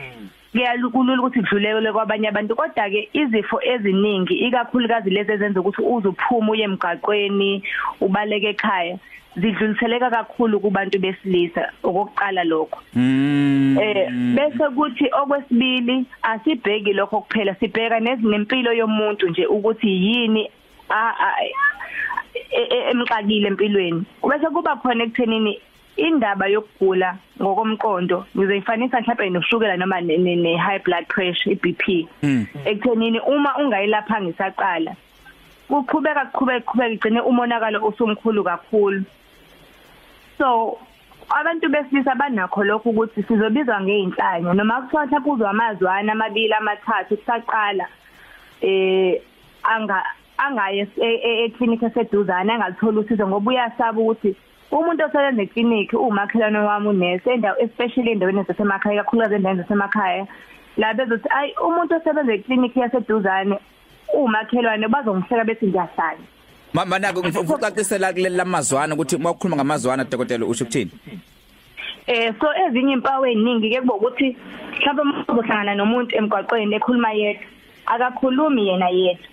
kuyalukulula 0.52 1.23
ukuthi 1.23 1.41
kudlulele 1.41 1.93
kwabanye 1.93 2.29
abantu 2.29 2.57
kodwa 2.57 2.91
ke 2.91 3.09
izifo 3.12 3.61
eziningi 3.62 4.35
ikakhulukazi 4.35 5.11
lezi 5.11 5.33
ezenza 5.33 5.61
ukuthi 5.61 5.83
uzuphuma 5.83 6.52
uye 6.52 6.64
emgaqweni 6.64 7.62
ubaleke 8.00 8.49
ekhaya 8.49 8.99
zidluliseleka 9.37 10.11
kakhulu 10.11 10.61
kubantu 10.61 10.99
besilisa 10.99 11.73
okokuqala 11.83 12.45
lokho 12.45 12.81
Mm. 12.95 13.79
eh 13.81 14.11
bese 14.37 14.65
kuthi 14.77 15.07
okwesibili 15.23 16.05
asibheki 16.23 16.93
lokho 16.93 17.21
kuphela 17.21 17.55
sibheka 17.55 18.01
nezinempilo 18.01 18.73
yomuntu 18.73 19.29
nje 19.29 19.47
ukuthi 19.47 19.89
yini 19.89 20.51
a- 20.91 21.15
a- 21.27 21.37
e- 22.35 22.69
e- 22.71 22.91
emxakile 22.91 23.49
empilweni 23.49 24.05
bese 24.29 24.47
kuba 24.53 24.77
khona 24.77 25.05
ekuthenini 25.05 25.61
indaba 25.97 26.47
yokugula 26.47 27.17
ngokomqondo 27.41 28.27
ngizoyifanisa 28.37 29.01
mhlawumbe 29.01 29.31
noshukela 29.31 29.77
noma 29.77 30.01
ne 30.01 30.17
ne- 30.19 30.37
ne 30.37 30.57
high 30.57 30.79
blood 30.85 31.07
pressure 31.09 31.53
iBP 31.53 32.09
Mm. 32.23 32.47
ekuthenini 32.65 33.21
uma 33.21 33.57
ungayilapha 33.59 34.21
ngisaqala 34.21 34.93
kuqhubeka 35.69 36.25
kuqhubeka 36.33 36.61
kuqhubeka 36.61 36.93
igcine 36.95 37.21
umonakalo 37.21 37.81
usumkhulu 37.87 38.45
kakhulu 38.45 39.03
so 40.43 40.79
abantu 41.31 41.69
besilisa 41.69 42.15
banakho 42.15 42.65
lokho 42.65 42.91
ukuthi 42.91 43.23
sizobizwa 43.23 43.81
ngeinhlanya 43.81 44.55
noma 44.55 44.83
kuthiwa 44.83 45.07
mhlawumbe 45.07 45.31
uzwa 45.31 45.51
amazwana 45.51 46.13
amabili 46.13 46.53
amathathu 46.53 47.17
kusaqala 47.17 47.87
eh 48.61 49.23
anga 49.63 50.03
angaye 50.39 50.89
eclinic 51.45 51.83
eseduzane 51.83 52.53
angathola 52.53 53.01
usizo 53.01 53.29
ngoba 53.29 53.51
uyasaba 53.51 54.01
ukuthi 54.01 54.37
umuntu 54.71 55.05
osebenza 55.05 55.43
eclinic 55.43 55.93
umakhelwane 55.93 56.59
wami 56.59 56.89
unesi 56.89 57.31
endawo 57.31 57.57
especially 57.61 58.11
endaweni 58.13 58.43
zasemakhaya 58.43 59.05
kakhulukazi 59.05 59.35
endaweni 59.35 59.63
zasemakhaya 59.63 60.27
la 60.77 60.95
bezothi 60.95 61.29
ayi 61.39 61.55
umuntu 61.67 61.95
osebenza 61.95 62.33
eclinic 62.35 62.77
yaseduzane 62.77 63.59
umakhelwane 64.15 64.89
bazongifeka 64.89 65.45
bethi 65.45 65.67
ngiyahlanya 65.67 66.32
mama 66.73 66.99
nako 66.99 67.21
ngifuna 67.23 67.55
ucacisela 67.57 68.12
kuleli 68.12 68.37
lamazwana 68.37 68.95
ukuthi 68.95 69.17
uma 69.17 69.31
ukhuluma 69.31 69.57
ngamazwana 69.57 70.05
dokotela 70.05 70.47
usho 70.47 70.64
ukuthini? 70.64 70.91
Eh 72.07 72.35
so 72.41 72.47
ezinye 72.67 72.93
impawu 72.93 73.26
eziningi 73.26 73.71
ke 73.71 73.81
kuba 73.81 73.95
ukuthi 73.95 74.37
mhlawumbe 74.81 75.19
uzohlangana 75.29 75.75
nomuntu 75.75 76.17
emgwaqweni 76.17 76.75
ekhuluma 76.75 77.12
yedwa 77.12 77.45
akakhulumi 77.87 78.69
yena 78.69 78.88
yedwa. 78.88 79.26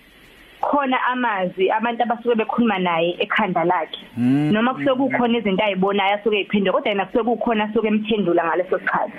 Khona 0.60 0.96
amazwi 1.12 1.70
abantu 1.70 2.02
abasuke 2.02 2.34
bekhuluma 2.34 2.78
naye 2.78 3.16
ekhanda 3.18 3.64
lakhe. 3.64 3.98
Noma 4.16 4.74
kusuke 4.74 4.94
kukhona 4.94 5.38
izinto 5.38 5.64
ayibonayo 5.64 6.14
asuke 6.14 6.40
eziphinde 6.40 6.70
kodwa 6.72 6.88
yena 6.88 7.06
kusuke 7.06 7.24
kukhona 7.24 7.64
asuke 7.64 7.88
emphendula 7.88 8.44
ngaleso 8.44 8.78
sikhathi. 8.78 9.18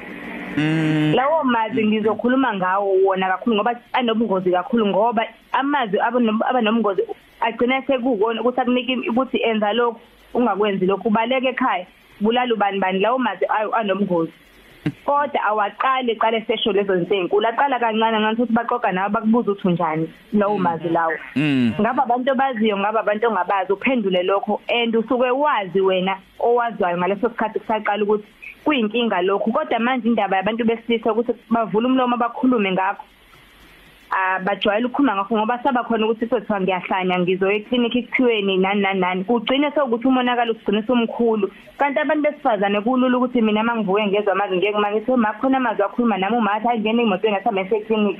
Lawo 1.16 1.44
mazwi 1.44 1.88
ngizokhuluma 1.88 2.54
ngawo 2.54 2.96
wona 3.06 3.28
kakhulu 3.28 3.56
ngoba 3.56 3.75
anobungozi 3.94 4.51
kakhulu 4.51 4.86
ngoba 4.88 5.25
amazwi 5.51 6.00
abonom- 6.00 6.46
abanobungozi 6.50 7.01
agcina 7.42 7.82
sekuwona 7.88 8.42
ukuthi 8.42 8.62
akunika 8.62 8.94
ukuthi 9.12 9.38
enza 9.44 9.74
lokhu 9.74 10.00
ungakwenzi 10.34 10.86
lokhu 10.86 11.08
ubaleka 11.08 11.50
ekhaya 11.50 11.86
bulala 12.22 12.54
ubani 12.54 12.80
bani 12.80 13.00
lawo 13.00 13.18
mazwi 13.18 13.48
ayo 13.50 13.76
anobungozi 13.76 14.32
kodwa 15.06 15.44
awaqali 15.44 16.16
qale 16.16 16.42
sesho 16.48 16.72
lezo 16.72 16.96
zinto 16.98 17.16
ezinkulu 17.16 17.48
aqala 17.48 17.80
kancane 17.80 18.20
ngathi 18.20 18.42
ukuthi 18.42 18.54
baqoqa 18.54 18.92
nawe 18.92 19.10
bakubuza 19.10 19.52
ukuthi 19.52 19.68
unjani 19.68 20.10
lawo 20.34 20.58
mazwi 20.58 20.90
lawo. 20.90 21.18
Mm. 21.36 21.74
ngaba 21.80 22.04
abantu 22.04 22.32
abaziyo 22.32 22.78
ngaba 22.78 23.00
abantu 23.00 23.28
ongabazi 23.28 23.74
uphendule 23.74 24.24
lokho 24.24 24.62
and 24.70 24.96
usuke 24.96 25.30
wazi 25.30 25.82
wena 25.82 26.18
owazwayo 26.40 26.98
ngaleso 26.98 27.30
sikhathi 27.30 27.60
kusaqala 27.60 28.04
ukuthi 28.04 28.26
kuyinkinga 28.64 29.22
lokhu. 29.22 29.52
Kodwa 29.52 29.80
manje 29.80 30.08
indaba 30.08 30.38
yabantu 30.38 30.66
besilisa 30.66 31.12
ukuthi 31.12 31.34
bavule 31.50 31.88
umlomo 31.88 32.18
bakhulume 32.18 32.72
ngakho. 32.72 33.04
Abajwayele 34.12 34.86
ukukhuluma 34.86 35.15
ngakho 35.15 35.38
ngoba 35.38 35.60
saba 35.63 35.84
khona 35.84 36.06
ukuthi 36.06 36.27
sothiwa 36.27 36.62
ngiyahlanya 36.62 37.20
ngizoya 37.20 37.56
eclinic 37.56 37.94
kuthiweni 38.10 38.58
nani 38.58 38.82
nani 38.82 39.00
nani. 39.00 39.24
Kugcine 39.24 39.72
sekuthi 39.72 40.08
umonakalo 40.08 40.51
usigcine 40.53 40.84
somkhulu 40.88 41.51
kanti 41.77 42.00
abantu 42.00 42.24
besifazane 42.30 42.82
kulula 42.82 43.18
ukuthi 43.18 43.41
mina 43.41 43.63
mangivuke 43.63 44.08
ngezwe 44.08 44.32
amazwi 44.32 44.58
ngeke 44.58 44.77
mangithi 44.77 45.12
makhona 45.12 45.58
amazwi 45.58 45.84
akhuluma 45.84 46.18
nami 46.18 46.38
umathi 46.38 46.68
ayingena 46.68 47.01
imotweni 47.03 47.36
ngasihamba 47.36 47.62
ese 47.62 47.80
clinic 47.88 48.20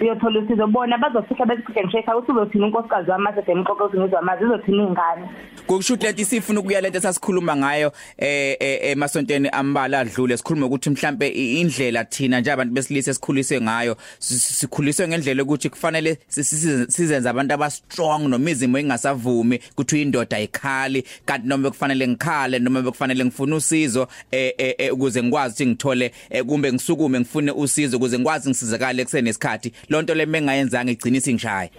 uyothola 0.00 0.40
usizo. 0.40 0.66
Bona 0.66 0.98
bazofika 0.98 1.46
besikhide 1.46 1.82
ngishayisa 1.84 2.16
ukuthi 2.16 2.32
uzothina 2.32 2.66
unkosikazi 2.66 3.10
wami 3.10 3.24
mase 3.24 3.42
semqoqo 3.46 3.84
ukuthi 3.84 3.98
ngizwe 3.98 4.18
amazwi 4.18 4.44
uzothina 4.46 4.82
ingane 4.82 5.28
Kusho 5.66 5.94
ukuthi 5.94 6.06
lethi 6.06 6.24
sifuna 6.24 6.60
ukuya 6.60 6.80
lento 6.80 7.00
sasikhuluma 7.00 7.56
ngayo 7.56 7.92
eh 8.18 8.56
eh, 8.60 8.90
emasontweni 8.92 9.48
ambala 9.48 9.98
adlule 10.00 10.36
sikhuluma 10.36 10.66
ukuthi 10.66 10.90
mhlambe 10.90 11.28
i- 11.28 11.60
indlela 11.60 12.04
thina 12.04 12.40
nje 12.40 12.52
abantu 12.52 12.74
besilisa 12.74 13.10
esikhuliswe 13.10 13.60
ngayo 13.60 13.96
si- 14.18 14.34
si- 14.34 14.52
sikhuliswe 14.54 15.08
ngendlela 15.14 15.42
ukuthi 15.42 15.68
kufanele 15.70 16.18
si- 16.28 16.44
si- 16.44 16.56
si- 16.56 16.86
sizenze 16.92 17.28
abantu 17.28 17.54
aba 17.54 17.70
strong 17.70 18.28
nomizimo 18.28 18.78
engasavumi 18.78 19.60
ukuthi 19.72 20.02
indoda 20.02 20.36
ayikhali 20.36 21.04
kanti 21.24 21.48
noma 21.48 21.70
kufanele 21.70 22.08
ngikhale 22.08 22.58
noma 22.58 22.82
bekufanele 22.82 23.24
ngifune 23.24 23.54
usizo 23.54 24.08
eh 24.30 24.92
ukuze 24.92 25.22
ngikwazi 25.22 25.54
ukuthi 25.54 25.66
ngithole 25.66 26.12
eh, 26.30 26.44
kumbe 26.44 26.72
ngisukume 26.72 27.20
ngifune 27.20 27.52
usizo 27.52 27.96
ukuze 27.96 28.18
ngikwazi 28.18 28.48
ngisizakale 28.50 29.04
kusenesikhathi 29.04 29.72
lonto 29.88 30.14
le 30.14 30.26
mengayenzanga 30.26 30.92
igcina 30.92 31.16
isingishaya. 31.18 31.70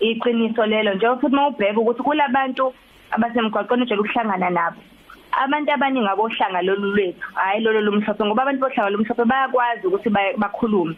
Iqiniso 0.00 0.66
lelo 0.66 0.94
nje 0.94 1.06
futhi 1.20 1.34
mawubheka 1.36 1.80
ukuthi 1.80 2.02
kulabantu 2.02 2.74
abasemgwaqweni 3.10 3.82
ojela 3.82 4.00
ukuhlangana 4.00 4.50
nabo. 4.50 4.76
Abantu 5.32 5.72
abaningi 5.72 6.08
abohlanga 6.08 6.62
lolu 6.62 6.90
lwethu 6.96 7.26
hayi 7.34 7.60
lolo 7.62 7.80
lomhlophe 7.80 8.24
ngoba 8.24 8.42
abantu 8.42 8.60
bohlanga 8.60 8.90
lomhlophe 8.90 9.24
bayakwazi 9.24 9.86
ukuthi 9.86 10.10
ba- 10.10 10.36
bakhulume. 10.38 10.94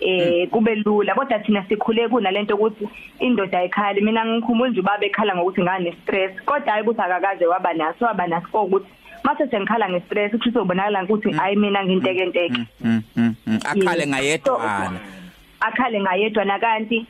Eh 0.00 0.48
kube 0.50 0.74
lula. 0.74 1.14
Kodwa 1.14 1.38
thina 1.38 1.64
sikhule 1.68 2.08
kunalento 2.08 2.54
ukuthi 2.54 2.88
indoda 3.20 3.58
ayikhali 3.58 4.00
mina 4.00 4.26
ngikhumbula 4.26 4.70
nje 4.70 4.80
ubaba 4.80 5.06
ekhala 5.06 5.36
ngokuthi 5.36 5.62
ngane 5.62 5.92
stress 6.02 6.32
kodwa 6.44 6.72
hayi 6.72 6.82
ukuthi 6.82 7.00
akakaze 7.00 7.46
waba 7.46 7.74
naso 7.74 8.04
waba 8.04 8.26
naso 8.26 8.62
ukuthi 8.62 8.86
mase 9.24 9.46
sengikhala 9.50 9.88
ngestress 9.88 10.34
ukuthi 10.34 10.48
uzobonakala 10.48 11.04
ukuthi 11.04 11.30
hayi 11.30 11.56
mina 11.56 11.84
ngintekenteke. 11.84 12.60
Mm, 12.80 13.02
mm, 13.16 13.34
mm. 13.46 13.58
akhale 13.64 14.06
ngayedwana. 14.06 15.00
Akhale 15.60 16.00
ngayedwa 16.00 16.44
nakanti 16.44 17.06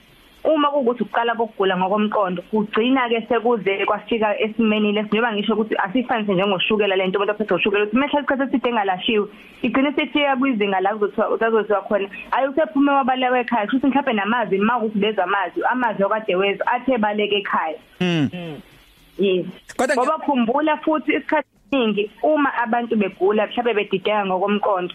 uma 0.46 0.70
kuukuthi 0.70 1.02
uqala 1.02 1.34
kokugula 1.34 1.76
ngokomqondo 1.76 2.42
kugcina 2.50 3.08
ke 3.08 3.26
sekuze 3.28 3.84
kwafika 3.86 4.38
esimeni 4.40 4.92
lesinyoba 4.92 5.32
ngisho 5.32 5.52
ukuthi 5.54 5.74
asifanise 5.78 6.34
njengoshukela 6.34 6.96
lento 6.96 7.18
umuntu 7.18 7.32
ophethe 7.32 7.54
ushukela 7.54 7.84
ukuthi 7.84 7.98
mehla 7.98 8.20
isikhathi 8.20 8.42
eside 8.42 8.68
engalashiwe 8.68 9.28
igcine 9.62 9.92
sefika 9.92 10.36
kwizinga 10.36 10.80
la 10.80 10.94
kuzothiwa 10.94 11.30
utazothiwa 11.30 11.82
khona. 11.82 12.08
Ayi 12.30 12.48
usephume 12.48 12.92
wabaleka 12.92 13.38
ekhaya 13.38 13.66
ukuthi 13.66 13.86
mhlawumbe 13.86 14.12
namazwi 14.12 14.60
uma 14.60 14.78
ukuthi 14.78 14.98
bezwa 14.98 15.24
amazwi 15.24 15.62
amazwi 15.70 16.04
okade 16.04 16.34
wezwa 16.36 16.66
athe 16.66 16.98
baleka 16.98 17.36
ekhaya. 17.36 17.78
Mm. 18.00 18.60
yes. 19.18 19.46
Ngoba 19.94 20.18
khumbula 20.18 20.76
futhi 20.76 21.12
isikhathi 21.12 21.48
esiningi 21.66 22.10
uma 22.22 22.54
abantu 22.54 22.96
begula 22.96 23.46
mhlawumbe 23.46 23.74
bedideka 23.74 24.26
ngokomqondo 24.26 24.94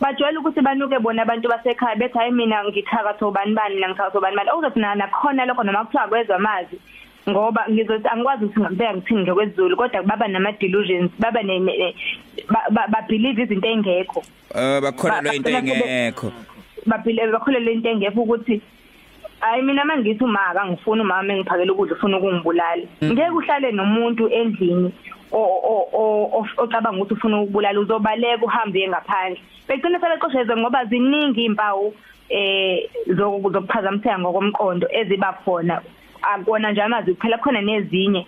bajwayele 0.00 0.38
ukuthi 0.38 0.60
banuke 0.60 0.98
bona 0.98 1.22
abantu 1.22 1.48
basekhaya 1.48 1.96
bethi 1.96 2.18
hayi 2.18 2.32
mina 2.32 2.64
ngithakatha 2.64 3.26
ubani 3.26 3.54
bani 3.54 3.74
mina 3.74 3.88
ngithakatha 3.88 4.18
ubani 4.18 4.36
bani. 4.36 4.50
Okuzothi 4.50 4.80
na 4.80 4.94
nakhona 4.94 5.44
lokho 5.46 5.62
noma 5.62 5.84
kuthiwa 5.84 6.08
kwezwa 6.08 6.36
amazi 6.36 6.76
ngoba 7.28 7.66
ngizothi 7.70 8.08
angikwazi 8.08 8.44
ukuthi 8.44 8.60
ngibeka 8.60 8.94
ngithini 8.94 9.22
ngokwezulu 9.22 9.76
kodwa 9.76 10.02
baba 10.02 10.28
nama 10.28 10.52
delusions 10.52 11.10
baba 11.18 11.42
ne 11.42 11.58
ne- 11.58 11.94
ba- 12.48 12.66
ba- 12.70 12.86
ba 12.88 13.02
believe 13.08 13.42
izinto 13.42 13.68
engekho 13.68 14.22
Eh 14.54 14.80
bakholelwa 14.82 15.22
Ba- 15.22 15.34
into 15.34 15.50
bagcina 15.50 15.74
sebe- 15.74 15.84
engekho. 15.84 16.32
baphile 16.86 17.26
bakholelwa 17.32 17.72
into 17.72 17.88
engekho 17.88 18.20
ukuthi 18.22 18.60
hayi 19.40 19.62
mina 19.62 19.84
mangithi 19.84 20.24
uma 20.24 20.46
akangifuni 20.48 21.02
umama 21.02 21.32
engiphakela 21.34 21.72
ukudla 21.72 21.96
ufuna 21.96 22.18
ukungibulala. 22.18 22.82
Ngeke 23.04 23.30
uhlale 23.30 23.72
nomuntu 23.72 24.28
endlini 24.28 24.88
o- 24.88 24.90
o- 24.90 24.92
o- 24.92 25.16
o- 25.16 25.19
ocabanga 25.32 26.98
ukuthi 26.98 27.14
ufuna 27.14 27.40
ukubulala 27.40 27.80
uzobaleka 27.80 28.44
uhambe 28.44 28.88
ngaphandle. 28.88 29.40
Begcina 29.68 30.00
sebeqosheze 30.00 30.56
ngoba 30.56 30.84
ziningi 30.84 31.44
impawu 31.44 31.94
eh 32.28 32.88
zoku- 33.06 33.52
zokuphazamiseka 33.52 34.18
ngokomqondo 34.18 34.86
eziba 34.90 35.32
khona. 35.44 35.80
Akona 36.22 36.72
nje 36.72 36.82
amazwi 36.82 37.14
kuphela 37.14 37.38
khona 37.38 37.60
nezinye 37.60 38.26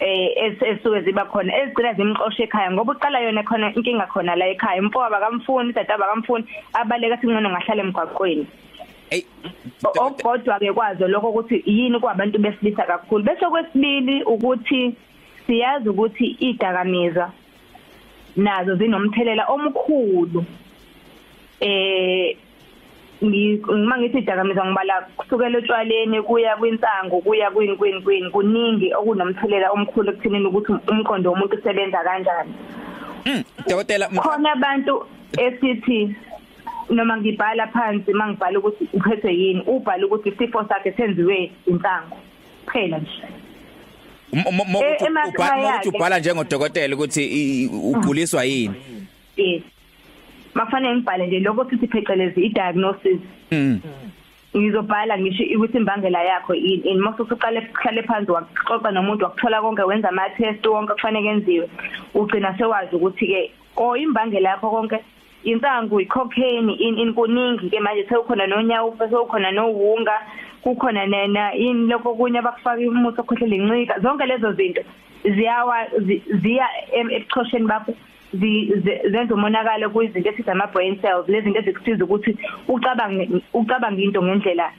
eh 0.00 0.30
es- 0.36 0.62
esuke 0.62 1.00
ziba 1.04 1.24
khona 1.24 1.52
ezigcina 1.56 1.94
zimxosha 1.94 2.44
ekhaya 2.44 2.70
ngoba 2.72 2.92
uqala 2.92 3.20
yona 3.20 3.42
khona 3.42 3.72
inkinga 3.74 4.06
khona 4.06 4.36
la 4.36 4.46
ekhaya. 4.46 4.78
Impoka 4.82 5.10
bakamfuni 5.10 5.72
tata 5.72 5.98
bakamfuni 5.98 6.44
abaleka 6.74 7.16
singcono 7.20 7.48
ngahlala 7.50 7.82
emgwaqweni. 7.82 8.46
Ey 9.10 9.24
okodwa 9.84 10.58
ke 10.58 10.72
kwazo 10.72 11.08
lokho 11.08 11.28
ukuthi 11.30 11.62
yini 11.66 12.00
kwabantu 12.00 12.38
besilisa 12.38 12.84
kakhulu. 12.86 13.24
Bese 13.24 13.46
kwesibili 13.46 14.22
ukuthi 14.24 14.94
siyazi 15.46 15.88
ukuthi 15.88 16.26
idakamizwa 16.40 17.32
nazo 18.36 18.76
zinomthelela 18.76 19.46
omkhulu. 19.46 20.44
Eh 21.60 22.36
ngi- 23.22 23.62
uma 23.68 23.98
ngithi 23.98 24.18
idakamizwa 24.18 24.66
ngibala 24.66 24.94
kusukela 25.16 25.58
etshwaleni 25.58 26.22
kuya 26.22 26.56
kwinsango 26.56 27.20
kuya 27.20 27.50
kwini 27.50 27.76
kwini 27.76 28.30
kuningi 28.30 28.94
okunomthelela 28.94 29.70
omkhulu 29.70 30.10
ekuthenini 30.10 30.46
ukuthi 30.46 30.72
umqondo 30.90 31.30
womuntu 31.30 31.56
usebenza 31.56 32.02
kanjani. 32.04 32.52
Mm, 33.26 33.42
dokotela 33.68 34.08
khona 34.08 34.52
abantu 34.52 35.06
esithi 35.38 36.16
noma 36.90 37.16
ngibhala 37.16 37.66
phansi 37.66 38.12
mangibhala 38.12 38.58
ukuthi 38.58 38.88
uphethwe 38.92 39.34
yini 39.34 39.62
ubhala 39.66 40.06
ukuthi 40.06 40.28
isifo 40.28 40.64
sakhe 40.68 40.92
senziwe 40.92 41.52
insango 41.66 42.16
phela 42.66 42.98
nje. 42.98 43.41
M- 44.32 44.44
m- 44.46 44.60
m- 44.68 44.76
Eh, 44.82 45.88
ubhala 45.94 46.18
njengodokotela 46.18 46.94
ukuthi 46.96 47.68
uguliswa 47.72 48.44
yini? 48.44 48.74
Yes. 49.36 49.62
Makufanele 50.54 50.94
ngibhale 50.96 51.26
nje 51.26 51.40
lokho 51.40 51.70
sithi 51.70 51.86
phecelezi 51.88 52.40
i-diagnosis. 52.40 53.20
Mm. 53.50 53.80
ngizobhala 54.56 55.18
ngisho 55.18 55.44
ukuthi 55.56 55.76
imbangela 55.78 56.22
yakho 56.24 56.54
in 56.54 56.98
mase 57.00 57.22
usuqale 57.22 57.60
ukuhlale 57.60 58.02
phansi 58.02 58.30
waxoxa 58.30 58.90
nomuntu 58.92 59.24
wakuthola 59.24 59.60
konke 59.62 59.82
wenza 59.82 60.08
ama 60.08 60.28
test 60.36 60.66
wonke 60.66 60.92
kufanele 60.92 61.24
kenziwe. 61.28 61.68
Ugcina 62.14 62.58
sewazi 62.58 62.96
ukuthi 62.96 63.26
ke 63.26 63.50
o 63.76 63.96
imbangela 63.96 64.50
yakho 64.50 64.70
konke 64.70 64.98
insangu 65.44 66.00
icocaine 66.00 66.72
in 66.74 66.98
inkuningi 66.98 67.70
ke 67.70 67.80
manje 67.80 68.04
sekukhona 68.08 68.46
nonyawo 68.46 68.94
sekukhona 68.98 69.50
nowunga 69.52 70.20
kukhona 70.62 71.06
nena 71.06 71.54
ini 71.54 71.86
lokho 71.90 72.14
kunye 72.14 72.38
abakufaka 72.38 72.80
umuthi 72.80 73.20
okhohlela 73.20 73.56
incika 73.56 74.00
zonke 74.00 74.26
lezo 74.26 74.52
zinto 74.52 74.82
ziyawa 75.24 75.76
ziya 76.42 76.66
ebuchosheni 76.92 77.66
bakho 77.66 77.94
zenza 79.12 79.34
umonakalo 79.34 79.90
kuyizinto 79.90 80.28
esithi 80.30 80.50
ama 80.50 80.66
brain 80.66 80.96
cells 81.00 81.28
lezi 81.28 81.44
zinto 81.44 81.60
ezikusiza 81.60 82.04
ukuthi 82.04 82.36
ucabange 82.68 83.42
ucabange 83.54 84.02
into 84.02 84.22
ngendlela 84.22 84.72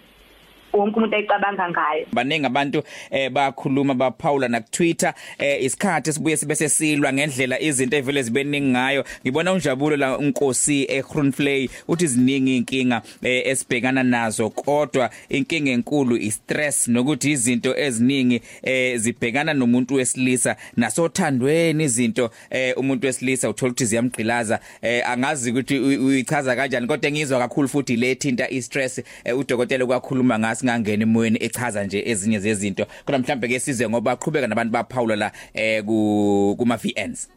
wonke 0.78 0.98
umuntu 0.98 1.16
ayicabanga 1.16 1.70
ngayo. 1.70 2.06
Baningi 2.14 2.46
abantu 2.46 2.84
eh 3.12 3.30
bakhuluma 3.30 3.94
baphawula 3.94 4.48
na 4.48 4.62
Twitter 4.62 5.14
eh 5.38 5.64
isikhathi 5.64 6.14
sibuye 6.14 6.38
sibe 6.38 6.56
sesilwa 6.56 7.14
ngendlela 7.14 7.60
izinto 7.62 7.98
evele 7.98 8.24
zibeningi 8.24 8.68
ngayo. 8.68 9.04
Ngibona 9.24 9.54
unjabulo 9.54 9.98
la 9.98 10.18
unkosi 10.18 10.86
eGroenvlei 10.90 11.70
uthi 11.88 12.08
ziningi 12.08 12.58
inkinga 12.58 13.02
eh, 13.22 13.48
esibhekana 13.48 14.04
nazo 14.04 14.50
kodwa 14.50 15.10
inkinga 15.30 15.72
enkulu 15.72 16.18
istress 16.18 16.88
nokuthi 16.88 17.32
izinto 17.32 17.78
eziningi 17.78 18.42
eh 18.64 18.98
zibhekana 18.98 19.54
nomuntu 19.54 19.96
wesilisa. 19.96 20.56
Nasothandweni 20.78 21.84
izinto 21.84 22.30
eh 22.50 22.78
umuntu 22.78 23.06
wesilisa 23.08 23.50
uthola 23.50 23.72
ukuthi 23.72 23.86
ziyamgqilaza 23.86 24.60
eh 24.82 25.10
angazi 25.10 25.52
ukuthi 25.52 25.80
uyichaza 25.80 26.56
kanjani 26.56 26.88
kodwa 26.88 27.12
ngizwa 27.12 27.40
kakhulu 27.40 27.68
futhi 27.68 27.96
lethinta 27.96 28.50
istress 28.50 29.02
eh, 29.24 29.38
udokotela 29.38 29.86
kwakhuluma 29.86 30.40
ngasi 30.40 30.63
singangena 30.64 31.04
emoyeni 31.04 31.38
echaza 31.44 31.84
nje 31.84 32.04
ezinye 32.06 32.40
zezinto. 32.40 32.86
Kodwa 33.06 33.20
mhlambe 33.20 33.48
ke 33.48 33.60
size 33.60 33.90
ngoba 33.90 34.12
aqhubeka 34.12 34.48
nabantu 34.48 34.72
baphawula 34.72 35.16
la 35.16 35.32
eh 35.54 35.84
kuma 35.84 36.78
VNs 36.78 37.28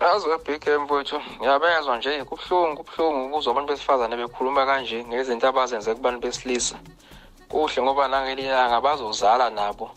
Yazi 0.00 0.28
webig 0.28 0.68
mfowethu 0.82 1.20
ngiyabezwa 1.40 1.96
nje 1.96 2.24
kubhlungu 2.24 2.84
kubhlungu 2.84 3.26
ukuzwa 3.26 3.52
abantu 3.52 3.72
besifazane 3.72 4.16
bekhuluma 4.16 4.66
kanje 4.66 5.04
ngezinto 5.04 5.48
abazenze 5.48 5.94
kubantu 5.94 6.20
besilisa. 6.20 6.76
Kuhle 7.48 7.82
ngoba 7.82 8.08
nangeliyanga 8.08 8.80
bazozala 8.80 9.50
nabo 9.50 9.90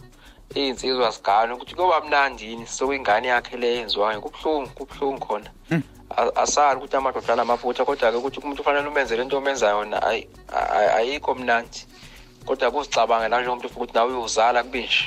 izinsizwa 0.55 1.11
sigana 1.11 1.55
ukuthi 1.55 1.75
kuba 1.75 2.01
mnandini 2.01 2.67
sokuyingane 2.67 3.27
yakhe 3.27 3.57
le 3.57 3.75
yenziwayo 3.75 4.21
kubhlungu 4.21 4.69
kubhlungu 4.77 5.19
khona. 5.25 5.49
Hmm. 5.69 5.83
asali 6.35 6.77
ukuthi 6.77 6.95
amadoda 6.95 7.33
anamafutha 7.33 7.85
kodwa-ke 7.85 8.17
ukuthi 8.17 8.39
umuntu 8.39 8.61
ufanele 8.61 8.87
umenze 8.87 9.17
le 9.17 9.23
nto 9.23 9.37
omenza 9.37 9.69
yona 9.69 9.97
ayikho 10.97 11.35
mnandi. 11.35 11.85
Kodwa 12.49 12.71
kuzicabanga 12.73 13.27
la 13.29 13.37
njengomuntu 13.37 13.67
ufuna 13.67 13.79
ukuthi 13.79 13.93
nawe 13.95 14.11
uyozala 14.13 14.59
kubinje 14.65 15.03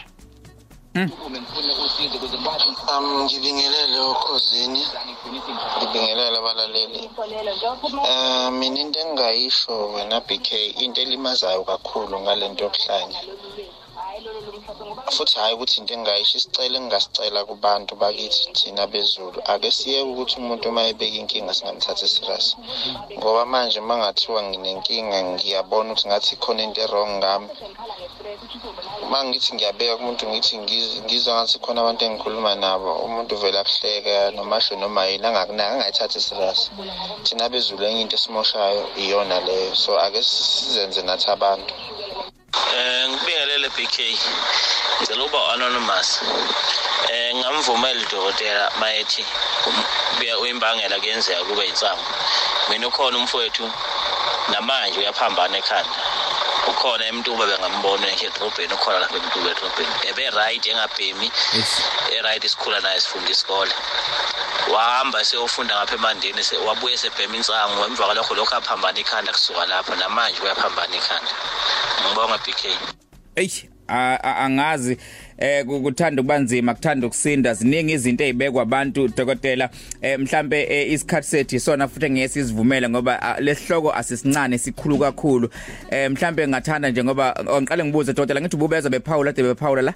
um 2.94 3.06
ngibingelele 3.24 3.98
okhozini 4.12 4.82
ngibingelele 5.76 6.36
abalaleli. 6.38 7.00
Um 8.12 8.50
mina 8.58 8.78
into 8.82 8.98
engingayisho 9.00 9.74
wena 9.94 10.20
b 10.26 10.28
k 10.46 10.48
into 10.84 11.00
elimazayo 11.04 11.62
kakhulu 11.70 12.14
ngale 12.20 12.44
nto 12.48 12.64
yokuhlanya 12.64 13.18
futhi 15.14 15.36
hhayi 15.38 15.54
ukuthi 15.54 15.80
into 15.80 15.94
engingayisho 15.94 16.34
isicelo 16.38 16.76
engingasicela 16.78 17.40
kubantu 17.48 17.92
bakithi 18.00 18.52
thina 18.58 18.86
bezulu. 18.92 19.38
Ake 19.52 19.70
siyeke 19.70 20.08
ukuthi 20.12 20.34
umuntu 20.42 20.68
uma 20.68 20.82
ebeka 20.90 21.18
inkinga 21.22 21.54
singamthathi 21.54 22.06
serious 22.14 22.46
ngoba 23.18 23.42
manje 23.52 23.78
uma 23.80 23.94
ngathiwa 24.00 24.40
nginenkinga 24.48 25.18
ngiyabona 25.30 25.88
ukuthi 25.92 26.08
ngathi 26.08 26.36
khona 26.42 26.62
into 26.62 26.80
erong 26.84 27.12
ngami. 27.18 27.48
Uma 29.04 29.18
ngithi 29.24 29.50
ngiyabeka 29.54 29.96
kumuntu 29.98 30.24
ngithi 30.30 30.54
ngizwa 31.04 31.32
ngathi 31.36 31.56
khona 31.62 31.78
abantu 31.80 32.02
engikhuluma 32.04 32.52
nabo 32.62 32.90
umuntu 33.06 33.32
vele 33.40 33.58
akuhleka 33.60 34.30
noma 34.36 34.56
asho 34.56 34.74
noma 34.76 35.00
yini 35.10 35.26
angakunaki 35.26 35.72
angayithathi 35.72 36.20
serious 36.20 36.60
thina 37.24 37.48
bezulu 37.52 37.84
enye 37.86 38.02
into 38.02 38.16
esimoshayo 38.16 38.82
iyona 39.02 39.40
leyo. 39.46 39.74
So 39.74 39.90
ake 40.04 40.20
sizenze 40.22 41.02
nathi 41.02 41.28
abantu. 41.36 41.74
Eh 42.78 43.02
ngibingelele 43.62 43.68
BK. 43.70 44.18
Ngicela 45.00 45.24
uba 45.24 45.52
anonymous. 45.54 46.20
Eh 47.10 47.34
ngamvumela 47.34 48.00
udokotela 48.00 48.70
mayethi 48.80 49.24
uyimbangela 50.40 50.98
kuyenzeka 50.98 51.44
kube 51.44 51.66
insango. 51.66 52.04
Mina 52.68 52.88
ukhona 52.88 53.18
umfowethu 53.18 53.70
namanje 54.50 54.98
uyaphambana 54.98 55.58
ekhanda. 55.58 55.96
ukhona 56.68 57.06
emntuba 57.06 57.46
bengambona 57.46 58.06
nje 58.10 58.26
edrobheni 58.26 58.74
ukhona 58.74 58.98
lapha 58.98 59.16
emntuba 59.16 59.50
edrobheni 59.50 59.94
ebe 60.08 60.30
right 60.30 60.66
engabhemi 60.66 61.30
e 62.10 62.22
right 62.22 62.44
isikhula 62.44 62.80
naye 62.80 63.00
sifunda 63.00 63.30
isikole 63.30 63.74
wahamba 64.70 65.24
seyofunda 65.24 65.74
ngapha 65.74 65.94
emandeni 65.94 66.42
wabuye 66.66 66.96
sebhema 66.96 67.36
insango 67.36 67.84
emva 67.84 68.04
kwalokho 68.06 68.34
lokho 68.34 68.54
aphambana 68.54 68.98
ikhanda 69.00 69.32
kusuka 69.32 69.66
lapho 69.66 69.94
namanje 69.94 70.38
uyaphambana 70.42 70.96
ikhanda 70.96 71.34
ngibonga 72.06 72.38
BK 72.38 73.01
Ey 73.36 73.48
angazi 73.88 74.96
eh 75.38 75.64
kuthanda 75.64 76.22
kubanzima 76.22 76.74
kuthanda 76.74 77.06
ukusinda 77.06 77.54
ziningi 77.54 77.92
izinto 77.92 78.24
ezibekwa 78.24 78.62
abantu 78.62 79.08
dokotela. 79.08 79.70
Eh 80.02 80.18
mhlambe 80.18 80.62
eh, 80.62 80.92
isikhathi 80.92 81.28
sethu 81.28 81.56
isona 81.56 81.88
futhi 81.88 82.10
ngeke 82.10 82.28
sizivumele 82.28 82.88
ngoba 82.88 83.36
lesihloko 83.40 83.92
asisincane 83.92 84.58
sikhulu 84.58 84.98
kakhulu. 84.98 85.48
Eh 85.90 86.10
mhlambe 86.10 86.48
ngathanda 86.48 86.90
nje 86.90 87.04
ngoba 87.04 87.44
ngiqale 87.60 87.84
ngibuze 87.84 88.12
dokotela 88.12 88.40
ngithi 88.40 88.56
ububeza 88.56 88.90
bephawula 88.90 89.32
de 89.32 89.42
bephawula 89.42 89.82
la? 89.82 89.94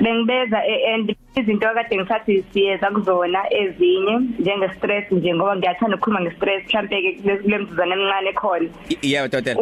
Bengibeza 0.00 0.62
and 0.94 1.16
izinto 1.36 1.68
akade 1.68 1.96
ngithathi 1.96 2.44
siyeza 2.52 2.90
kuzona 2.90 3.40
ezinye 3.54 4.18
njenge 4.38 4.68
stress 4.68 5.12
nje 5.12 5.34
ngoba 5.34 5.56
ngiyathanda 5.56 5.96
ukukhuluma 5.96 6.20
nge 6.20 6.30
stress 6.30 6.64
mhlambe 6.66 7.02
ke 7.02 7.12
kule 7.42 7.58
mzuzwana 7.58 7.94
emincane 7.94 8.32
khona 8.32 8.68
yeah 9.02 9.28
dokotela 9.28 9.60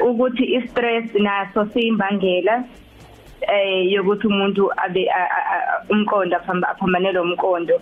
ukuthi 0.00 0.44
i 0.44 0.68
stress 0.68 1.14
naso 1.14 1.66
siyimbangela 1.66 2.64
eh 3.40 3.92
yokuthi 3.92 4.26
umuntu 4.26 4.72
abe 4.76 5.08
umqondo 5.90 6.36
aphambanele 6.36 7.18
umqondo 7.18 7.80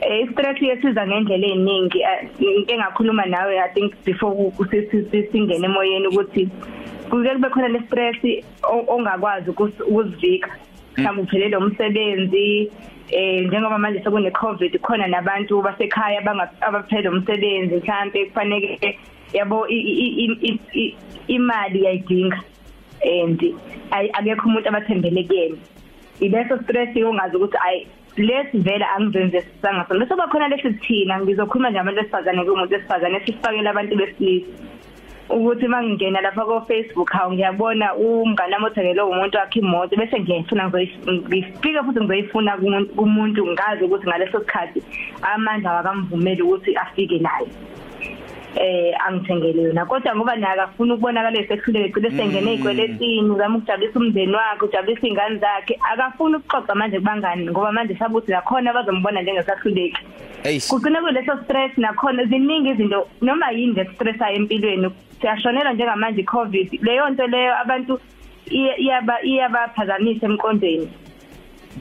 eh 0.00 0.28
stress 0.32 0.62
yesiza 0.62 1.06
ngendlela 1.06 1.46
eziningi 1.46 2.04
into 2.38 2.72
engakhuluma 2.74 3.26
nawe 3.26 3.58
i 3.58 3.68
think 3.74 3.94
before 4.04 4.52
singene 5.32 5.66
emoyeni 5.66 6.06
ukuthi 6.06 6.48
kuke 7.10 7.34
kube 7.34 7.48
khona 7.48 7.68
le 7.68 7.80
stress 7.86 8.16
ongakwazi 8.88 9.50
ukuzivika. 9.50 10.50
Mhlawumbe 10.96 11.22
uphelele 11.22 11.56
umsebenzi 11.56 12.70
eh 13.10 13.46
njengoba 13.46 13.78
manje 13.78 14.02
sekune 14.04 14.30
covid 14.30 14.80
khona 14.80 15.06
nabantu 15.06 15.62
basekhaya 15.62 16.20
abaphela 16.60 17.10
umsebenzi 17.10 17.76
mhlambe 17.76 18.26
kufanele 18.26 18.98
yabo 19.32 19.66
imali 21.28 21.84
yayidinga 21.84 22.40
and 23.04 23.40
akekho 23.90 24.48
umuntu 24.48 24.68
abathembele 24.68 25.24
kuyena. 25.28 25.56
Ileso 26.20 26.62
stress 26.62 26.96
ongazi 26.96 27.36
ukuthi 27.36 27.58
ayi 27.66 27.86
lesi 28.16 28.58
vele 28.58 28.84
angizenze 28.96 29.40
sisanga 29.40 29.86
sona 29.88 30.00
bese 30.00 30.16
bakhona 30.16 30.48
lesi 30.48 30.72
thina 30.82 31.20
ngizokhuluma 31.20 31.70
nje 31.70 31.78
abantu 31.78 32.00
besifazane 32.00 32.44
kumuntu 32.44 32.70
besifazane 32.70 33.20
sifakela 33.26 33.70
abantu 33.70 33.96
besilisa. 33.96 34.46
Ukuthi 35.28 35.68
mangingena 35.68 36.20
lapha 36.20 36.44
ko 36.44 36.60
Facebook 36.68 37.10
hawu 37.10 37.32
ngiyabona 37.32 37.94
umngane 37.94 38.54
wami 38.54 38.66
othengele 38.66 39.02
umuntu 39.02 39.38
wakhe 39.38 39.58
imoto 39.58 39.96
bese 39.96 40.20
ngiyayifuna 40.20 40.68
ngifika 40.68 41.82
futhi 41.82 42.00
ngizoyifuna 42.00 42.56
kumuntu 42.96 43.46
ngazi 43.46 43.84
ukuthi 43.84 44.06
ngaleso 44.06 44.40
sikhathi 44.40 44.82
amandla 45.22 45.72
wakamvumeli 45.72 46.42
ukuthi 46.42 46.76
afike 46.76 47.18
naye. 47.18 47.48
Eh 48.56 48.94
angithengele 49.06 49.62
yona. 49.62 49.86
Kodwa 49.86 50.16
ngoba 50.16 50.36
naye 50.36 50.52
akafuna 50.54 50.94
ukubonakala 50.94 51.38
esekhulele 51.38 51.88
gcine 51.88 52.10
sengene 52.10 52.52
ezikweletini 52.54 53.30
uzama 53.30 53.58
ukujabulisa 53.58 53.98
umndeni 53.98 54.34
wakhe 54.34 54.64
ujabulisa 54.64 55.06
ingane 55.06 55.38
zakhe. 55.38 55.78
Akafuna 55.92 56.38
ukuxoxa 56.38 56.74
manje 56.74 56.98
kubangani 56.98 57.50
ngoba 57.50 57.72
manje 57.72 57.94
sabuthi 57.94 58.32
nakhona 58.32 58.72
bazombona 58.72 59.22
njengesakhuleki 59.22 60.02
kugcina 60.68 61.00
kuleso 61.00 61.44
stress 61.44 61.78
nakhona 61.78 62.24
ziningi 62.24 62.70
izinto 62.70 63.08
noma 63.22 63.50
yini 63.50 63.72
nje 63.72 63.84
stress 63.94 64.22
ayi 64.22 64.36
empilweni. 64.36 64.90
Siyashonela 65.20 65.72
njengamanje 65.72 66.20
iCovid. 66.20 66.68
Leyo 66.82 67.08
nto 67.10 67.26
leyo 67.26 67.56
abantu 67.58 68.00
iyaba 68.50 69.22
iyabaphazamisa 69.22 70.26
emqondweni. 70.26 70.88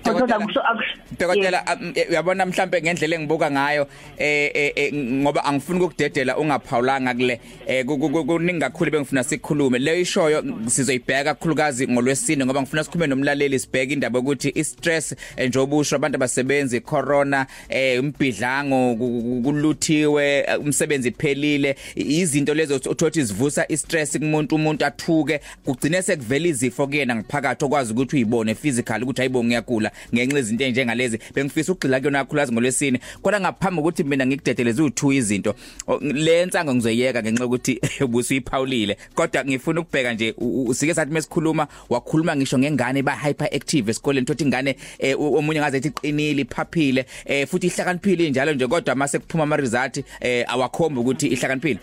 Dokotela 0.03 1.77
uyabona 2.09 2.45
mhlambe 2.45 2.81
ngendlela 2.81 3.15
engibuka 3.15 3.51
ngayo 3.51 3.87
eh 4.17 4.93
ngoba 4.93 5.45
angifuni 5.45 5.79
ukudedela 5.79 6.37
ungaphawulanga 6.37 7.13
kule. 7.13 7.39
Kuningi 7.85 8.59
kakhulu 8.59 8.91
bengifuna 8.91 9.23
sikhulume. 9.23 9.79
Le 9.79 10.01
ishoyo 10.01 10.43
sizoyibheka 10.67 11.23
kakhulukazi 11.23 11.87
ngolwesine 11.87 12.45
ngoba 12.45 12.61
ngifuna 12.61 12.83
sikhulume 12.83 13.07
nomlaleli 13.07 13.59
sibheke 13.59 13.93
indaba 13.93 14.19
ukuthi 14.19 14.49
i 14.49 14.63
stress 14.63 15.15
njengoba 15.37 15.75
usho 15.75 15.95
abantu 15.95 16.15
abasebenzi 16.15 16.81
corona 16.81 17.47
eh 17.69 17.99
umbidlango 17.99 18.95
kuluthiwe 19.43 20.45
umsebenzi 20.59 21.11
phelile. 21.11 21.75
Izinto 21.95 22.53
lezo 22.53 22.75
uthothi 22.75 23.23
zivusa 23.23 23.65
i 23.69 23.77
stress 23.77 24.17
kumuntu 24.19 24.55
umuntu 24.55 24.85
athuke 24.85 25.39
kugcine 25.65 26.01
sekuvela 26.01 26.47
izifo 26.47 26.87
kuyena 26.87 27.15
ngaphakathi 27.15 27.65
okwazi 27.65 27.93
ukuthi 27.93 28.15
uyibone 28.15 28.55
physical 28.55 29.03
ukuthi 29.03 29.21
hayibo 29.21 29.43
ngiyagula. 29.43 29.84
Ngenxa 30.13 30.39
izinto 30.39 30.63
enjengalezi 30.63 31.19
bengifisa 31.33 31.71
ukugxila 31.71 31.99
kuyona 31.99 32.19
kakhulukazi 32.19 32.51
ngolwesine. 32.51 32.99
Kodwa 33.21 33.39
ngaphambi 33.39 33.81
ukuthi 33.81 34.03
mina 34.03 34.25
ngikudedeleze 34.25 34.81
u2 34.81 35.13
izinto 35.13 35.55
le 36.01 36.45
nsango 36.45 36.75
ngizoyeka 36.75 37.21
ngenxa 37.21 37.45
ukuthi 37.45 37.79
ubusuyiphawulile 38.05 38.97
kodwa 39.15 39.45
ngifuna 39.45 39.81
ukubheka 39.81 40.13
nje 40.13 40.33
usike 40.37 40.93
sathi 40.93 41.11
mesikhuluma 41.11 41.67
wakhuluma 41.89 42.35
ngisho 42.35 42.59
ngengane 42.59 43.03
ba 43.03 43.15
hyperactive 43.15 43.91
esikoleni 43.91 44.25
thothi 44.25 44.43
ingane 44.43 44.75
omunye 45.17 45.59
ngaze 45.59 45.77
ethi 45.77 45.87
iqinile 45.87 46.41
iphaphile 46.41 47.05
futhi 47.47 47.67
ihlakaniphile 47.67 48.29
njalo 48.29 48.53
nje 48.53 48.67
kodwa 48.67 48.95
mase 48.95 49.19
kuphuma 49.19 49.43
ama 49.43 49.57
result 49.57 50.03
awakhomba 50.47 51.01
ukuthi 51.01 51.27
ihlakaniphile. 51.27 51.79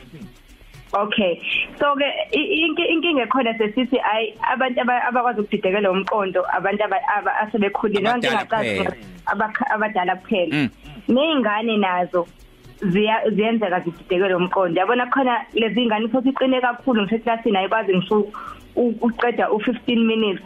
Okay. 0.95 1.41
So 1.79 1.95
ke 1.97 2.07
inkinga 2.93 3.23
ekhona 3.27 3.57
sesithi 3.59 3.99
ay 4.05 4.35
abantu 4.53 4.81
abakwazi 4.81 5.41
ukudidekela 5.41 5.91
umqondo 5.91 6.45
abantu 6.53 6.85
asebekhulile 7.43 8.09
abantu 8.09 8.27
engacazi 8.29 8.89
abadala 9.75 10.17
kuphela. 10.17 10.69
Nezingane 11.09 11.77
nazo 11.77 12.27
ziyenzeka 12.83 13.81
zididekele 13.81 14.35
umqondo. 14.35 14.81
Yabona 14.81 15.07
khona 15.07 15.47
lezi 15.55 15.83
ingane 15.83 16.09
futhi 16.09 16.29
iqine 16.29 16.61
kakhulu 16.61 17.03
ngisho 17.03 17.19
classini 17.25 17.57
ayikwazi 17.57 17.97
ngisho 17.97 18.27
uqeda 18.77 19.49
u15 19.49 19.97
minutes 19.97 20.45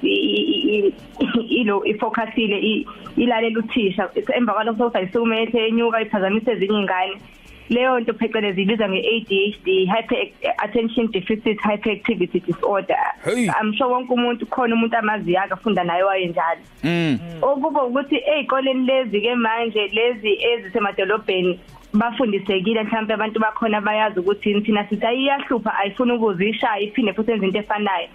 ilo 1.50 1.84
ifocusile 1.84 2.84
ilalela 3.16 3.58
uthisha. 3.58 4.08
Emva 4.34 4.52
kwalokho 4.52 4.78
sokufayisukume 4.78 5.50
enyuka 5.52 6.00
iphazamise 6.02 6.50
ezinye 6.52 6.78
ingane 6.80 7.16
leyo 7.68 8.00
nto 8.00 8.12
phecelezi 8.14 8.62
ibizwa 8.62 8.88
nge-ADHD 8.88 9.66
hyper 9.66 10.18
attention 10.58 11.10
deficit 11.10 11.58
hyperactivity 11.60 12.40
disorder. 12.40 12.98
I'm 13.60 13.72
sure 13.74 13.90
wonke 13.90 14.12
umuntu 14.12 14.46
khona 14.46 14.74
umuntu 14.74 14.96
amaziyo 14.96 15.42
akafunda 15.42 15.84
naye 15.84 16.02
wayenjalo. 16.02 16.60
Okuba 17.42 17.82
ukuthi 17.82 18.16
ezikoleni 18.16 18.86
lezi 18.86 19.20
ke 19.20 19.34
manje 19.34 19.86
lezi 19.92 20.38
ezisemadolobheni 20.50 21.60
bafundisekile 21.94 22.82
mhlawumbe 22.82 23.14
abantu 23.14 23.40
bakhona 23.40 23.80
bayazi 23.80 24.20
ukuthi 24.20 24.60
thina 24.60 24.88
sithi 24.88 25.06
ayiyahlupha 25.06 25.78
ayifuni 25.78 26.12
ukuzishaya 26.12 26.80
iphinde 26.80 27.12
futhi 27.12 27.32
enze 27.32 27.46
into 27.46 27.58
efanayo. 27.58 28.08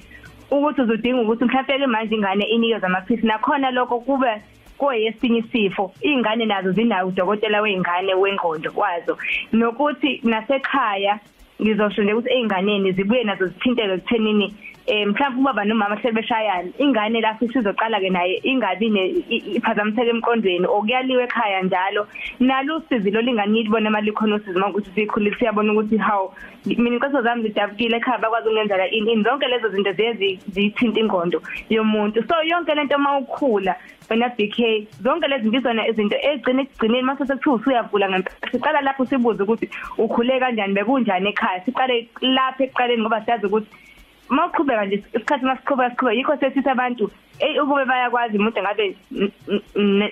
Ukuthi 0.51 0.81
uzodinga 0.81 1.21
ukuthi 1.21 1.45
mhlawumbe 1.45 1.79
ke 1.79 1.87
manje 1.87 2.15
ingane 2.15 2.45
inikeza 2.45 2.87
amaphilisi 2.87 3.27
nakhona 3.27 3.71
lokho 3.71 3.99
kube 3.99 4.41
koyesinye 4.81 5.39
isifo 5.39 5.93
ingane 6.01 6.45
nazo 6.45 6.71
zinayo 6.71 7.07
udokotela 7.07 7.61
weingane 7.61 8.13
wengqondo 8.13 8.71
kwazo. 8.71 9.17
Nokuthi 9.53 10.21
nasekhaya 10.23 11.19
ngizosho 11.61 12.03
nje 12.03 12.13
ukuthi 12.13 12.29
einganeni 12.33 12.91
zibuye 12.91 13.23
nazo 13.23 13.47
zithinteke 13.47 13.97
kuthenini 13.97 14.53
eh 14.87 15.05
mhlawumbe 15.07 15.41
ubaba 15.41 15.65
nomama 15.65 16.01
sebeshayana 16.01 16.69
ingane 16.79 17.21
lapho 17.21 17.45
isizoqala 17.45 17.99
ke 17.99 18.09
naye 18.09 18.41
ingabi 18.43 18.87
iphazamiseke 19.57 20.09
emqondweni 20.09 20.65
okuyaliwe 20.65 21.23
ekhaya 21.23 21.61
njalo. 21.63 22.07
Nalo 22.39 22.77
usizi 22.77 23.11
lo 23.11 23.21
lingani 23.21 23.63
libona 23.63 23.89
mali 23.89 24.11
khona 24.11 24.35
usizi 24.35 24.59
ukuthi 24.59 24.91
sikhulile 24.95 25.35
siyabona 25.37 25.73
ukuthi 25.73 25.97
how 25.97 26.33
mina 26.65 26.95
inqoso 26.97 27.21
zami 27.21 27.43
zidabukile 27.43 27.97
ekhaya 27.97 28.19
bakwazi 28.19 28.47
ukungenzela 28.47 28.89
ini 28.91 29.23
zonke 29.23 29.47
lezo 29.47 29.69
zinto 29.69 29.91
ziye 29.93 30.39
zithinta 30.49 30.99
ingqondo 30.99 31.41
yomuntu. 31.69 32.23
So 32.27 32.35
yonke 32.43 32.75
lento 32.75 32.97
mawukhula 32.97 33.75
wena 34.11 34.29
BK 34.29 34.87
zonke 35.03 35.27
lezi 35.27 35.43
zinto 35.43 35.57
izona 35.57 35.87
izinto 35.87 36.17
egcina 36.17 36.61
ekugcineni 36.61 37.03
mase 37.03 37.25
sekuthiwa 37.25 37.55
usuyavula 37.55 38.09
ngempela 38.09 38.51
siqala 38.51 38.81
lapho 38.81 39.05
sibuze 39.05 39.43
ukuthi 39.43 39.69
ukhule 39.97 40.39
kanjani 40.39 40.73
bekunjani 40.73 41.29
ekhaya 41.29 41.63
siqale 41.65 42.07
lapha 42.21 42.63
ekuqaleni 42.63 43.01
ngoba 43.01 43.23
siyazi 43.25 43.45
ukuthi 43.45 43.69
mawuqhubeka 44.35 44.85
nje 44.85 44.97
isikhathi 45.15 45.45
masiqhubeka 45.45 45.89
siqhubeka 45.91 46.17
yikho 46.17 46.33
sesithi 46.39 46.69
abantu 46.69 47.05
ey 47.39 47.59
ukube 47.59 47.85
bayakwazi 47.85 48.37
umuntu 48.37 48.61
ngabe 48.61 48.85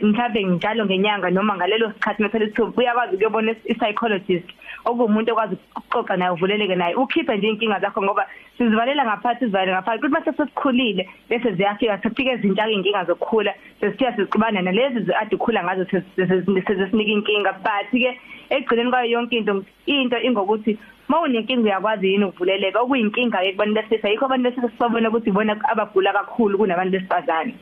mhlawumbe 0.03 0.43
njalo 0.43 0.86
ngenyanga 0.86 1.29
noma 1.29 1.55
ngalelo 1.55 1.91
sikhathi 1.93 2.23
methele 2.23 2.45
isithuba 2.45 2.77
uyakwazi 2.77 3.15
ukuyobona 3.15 3.51
i-psychologist 3.71 4.49
okuwumuntu 4.86 5.32
okwazi 5.32 5.55
ukuxoxa 5.55 6.17
naye 6.17 6.32
uvuleleke 6.32 6.75
naye. 6.75 6.95
Ukhiphe 6.95 7.38
nje 7.38 7.47
inkinga 7.49 7.79
zakho 7.79 8.03
ngoba 8.03 8.25
sizivalela 8.58 9.05
ngaphansi 9.05 9.39
sizivalela 9.39 9.77
ngaphansi 9.77 10.01
kuthi 10.01 10.13
mase 10.13 10.32
sesikhulile 10.32 11.03
bese 11.29 11.51
ziyafika 11.51 12.01
sefika 12.03 12.34
izinto 12.34 12.69
inkinga 12.69 13.05
zokukhula 13.05 13.53
sesithiya 13.79 14.15
sizixubana 14.15 14.62
nalezi 14.62 15.13
ade 15.21 15.36
ukhula 15.36 15.63
ngazo 15.63 15.86
sezisinika 16.15 17.12
inkinga 17.12 17.53
but 17.63 17.91
ke 17.91 18.19
egcineni 18.49 18.91
kwayo 18.91 19.12
yonke 19.12 19.38
into 19.38 19.63
into 19.86 20.17
ingokuthi 20.17 20.77
mawunenkinga 21.10 21.63
uyakwazi 21.63 22.08
yini 22.12 22.26
ukuvuleleka? 22.26 22.80
Okuyinkinga 22.80 23.41
ke 23.41 23.52
kubantu 23.52 23.74
besilisa 23.76 24.10
yikho 24.10 24.26
abantu 24.26 24.50
besilisa 24.50 24.74
sibona 24.78 25.10
ukuthi 25.10 25.30
ibona 25.30 25.54
abagula 25.72 26.13
kakhulu 26.13 26.58
kunabantu 26.58 26.91
besifazane. 26.91 27.54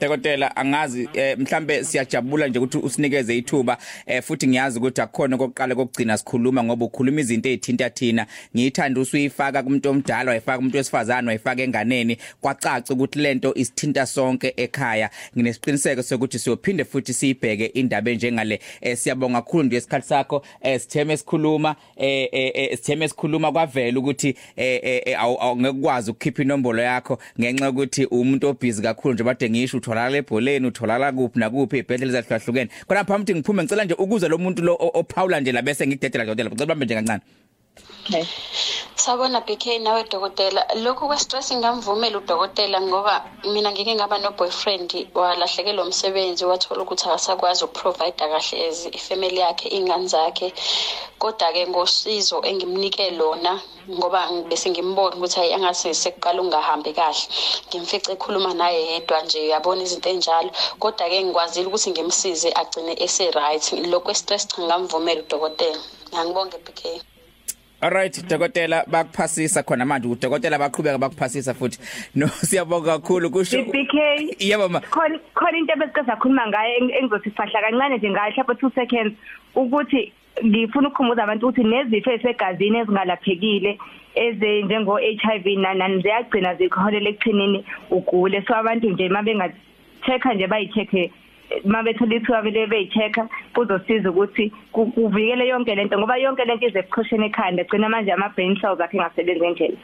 Hey 0.00 0.08
Dokotela 0.08 0.56
angazi 0.56 1.08
eh, 1.14 1.38
mhlambe 1.38 1.84
siyajabula 1.84 2.48
nje 2.48 2.58
ukuthi 2.58 2.78
usinikeze 2.78 3.38
ithuba 3.38 3.78
eh, 4.06 4.22
futhi 4.22 4.48
ngiyazi 4.48 4.78
ukuthi 4.78 5.00
akukhona 5.00 5.36
kokuqala 5.36 5.74
kokugcina 5.74 6.18
sikhuluma 6.18 6.64
ngoba 6.64 6.84
ukhuluma 6.84 7.20
izinto 7.20 7.48
ezithinta 7.48 7.90
thina. 7.90 8.26
Ngiyithanda 8.56 9.00
usuyifaka 9.00 9.62
kumuntu 9.62 9.90
omdala 9.90 10.30
wayifaka 10.30 10.58
umuntu 10.58 10.76
wesifazane 10.76 11.26
wayifaka 11.26 11.62
enganeni. 11.62 12.16
Kwacaca 12.40 12.90
ukuthi 12.94 13.18
lento 13.18 13.54
isithinta 13.54 14.06
sonke 14.06 14.52
ekhaya. 14.56 15.10
Nginesiqiniseko 15.36 16.02
sokuthi 16.02 16.38
siyophinde 16.38 16.84
futhi 16.84 17.14
siyibheke 17.14 17.66
indaba 17.66 18.10
enjengale 18.10 18.60
eh, 18.80 18.96
siyabonga 18.96 19.42
kakhulu 19.42 19.62
nje 19.62 19.76
isikhathi 19.76 20.08
sakho 20.08 20.42
eh, 20.62 20.80
sitheme 20.80 21.14
esikhuluma 21.14 21.76
eh, 21.96 22.28
eh, 22.32 22.76
sitheme 22.76 23.04
esikhuluma 23.04 23.52
kwavela 23.52 23.98
ukuthi 23.98 24.36
eh, 24.56 24.80
eh, 24.82 25.20
awungekwazi 25.20 26.10
ukukhipha 26.10 26.42
inombolo 26.42 26.82
yakho 26.82 27.18
ngenxa 27.40 27.70
ukuthi 27.70 28.04
umuntu 28.04 28.48
obhizi 28.48 28.82
kakhulu 28.82 29.14
nje 29.14 29.24
bade 29.24 29.50
ngisho 29.50 29.76
utholakala 29.86 30.16
ebholeni 30.16 30.66
utholakala 30.66 31.12
kuphi 31.12 31.38
nakuphi 31.38 31.78
ibhedlela 31.78 32.18
ezahlukahlukene. 32.18 32.70
Kodwa 32.86 33.04
phambi 33.04 33.34
ngiphuma 33.34 33.62
ngicela 33.62 33.84
nje 33.84 33.94
ukuze 33.94 34.28
lo 34.28 34.38
muntu 34.38 34.62
lo 34.62 34.76
ophawula 34.80 35.40
nje 35.40 35.52
la 35.52 35.62
bese 35.62 35.86
ngikudedela 35.86 36.24
dokotela 36.24 36.50
ngicela 36.50 36.66
bambe 36.66 36.84
nje 36.84 36.94
kancane. 36.94 37.22
Okay. 38.06 38.24
Sabona 39.04 39.38
BK 39.46 39.64
nawe 39.84 40.02
dokotela. 40.12 40.62
Lokhu 40.84 41.04
kwe 41.08 41.18
stress 41.24 41.48
ngamvumela 41.60 42.16
udokotela 42.18 42.78
ngoba 42.88 43.14
mina 43.52 43.68
ngike 43.72 43.92
ngaba 43.98 44.16
no 44.22 44.30
boyfriend 44.38 44.90
walahlekelwa 45.20 45.82
umsebenzi 45.86 46.42
wathola 46.50 46.80
ukuthi 46.82 47.04
akasakwazi 47.06 47.60
ukuprovide 47.64 48.16
kahle 48.32 48.56
as 48.68 48.78
ifamily 48.98 49.38
yakhe 49.44 49.66
ingane 49.78 50.06
zakhe. 50.12 50.48
Kodwa 51.22 51.48
ke 51.54 51.62
ngosizo 51.70 52.36
engimnike 52.50 53.04
lona 53.18 53.52
ngoba 53.96 54.20
bese 54.48 54.66
ngimbona 54.72 55.14
ukuthi 55.16 55.36
hayi 55.40 55.52
angase 55.56 55.88
sekuqala 56.02 56.38
ungahambi 56.44 56.90
kahle. 56.98 57.24
Ngimfice 57.68 58.08
ekhuluma 58.14 58.50
naye 58.60 58.80
yedwa 58.90 59.18
nje 59.24 59.38
uyabona 59.46 59.80
izinto 59.86 60.08
enjalo 60.14 60.50
kodwa 60.82 61.04
ke 61.10 61.16
ngikwazile 61.24 61.66
ukuthi 61.68 61.88
ngimsize 61.92 62.48
agcine 62.60 62.92
ese 63.04 63.24
right 63.38 63.64
lokho 63.92 64.12
stress 64.20 64.44
cha 64.50 64.58
ngamvumela 64.66 65.20
udokotela 65.24 65.80
ngiyangibonge 66.08 66.58
BK 66.66 66.82
Alright 67.82 68.24
dokotela 68.26 68.84
bakuphasisa 68.88 69.62
khona 69.62 69.84
manje 69.84 70.08
udokotela 70.08 70.58
baqhubeka 70.58 70.98
bakuphasisa 70.98 71.52
futhi. 71.54 71.78
No 72.14 72.26
siyabonga 72.26 72.98
kakhulu 72.98 73.28
kusho 73.30 73.64
BK 73.64 74.40
yebo 74.40 74.70
ma 74.70 74.80
khona 74.80 75.18
khona 75.34 75.58
into 75.58 75.72
ebesike 75.74 76.06
sakhuluma 76.06 76.48
ngaye 76.48 76.78
engizothi 76.98 77.30
fahla 77.36 77.60
kancane 77.60 77.98
nje 77.98 78.10
ngayo 78.10 78.32
hlambe 78.32 78.54
2 78.54 78.74
seconds 78.74 79.14
ukuthi 79.54 80.12
ngifuna 80.44 80.88
ukukhumbuza 80.88 81.22
abantu 81.24 81.48
ukuthi 81.48 81.68
nezifo 81.68 82.10
ezisegazini 82.10 82.78
ezingalaphekile 82.78 83.78
eze 84.14 84.62
njengo 84.62 84.96
HIV 84.96 85.46
nani 85.58 86.02
ziyagcina 86.02 86.54
zikholela 86.54 87.10
ekuthenini 87.10 87.64
ugule. 87.90 88.42
So 88.48 88.54
abantu 88.54 88.90
nje 88.90 89.08
mabenga 89.08 89.52
checker 90.06 90.34
nje 90.34 90.46
bayicheck 90.46 91.12
mabethola 91.64 92.14
ithuba 92.14 92.42
vele 92.42 92.66
beyichecka 92.66 93.28
kuzosiza 93.54 94.10
ukuthi 94.10 94.52
kuvikele 94.72 95.48
yonke 95.48 95.74
lento 95.74 95.98
ngoba 95.98 96.16
yonke 96.16 96.44
lento 96.44 96.66
ize 96.66 96.78
ebuchosheni 96.78 97.26
ekhanda 97.26 97.64
gcina 97.64 97.88
manje 97.88 98.12
ama 98.12 98.28
brain 98.28 98.56
cells 98.60 98.80
akhe 98.80 98.96
ngasebenzi 98.98 99.40
ngendlela. 99.40 99.76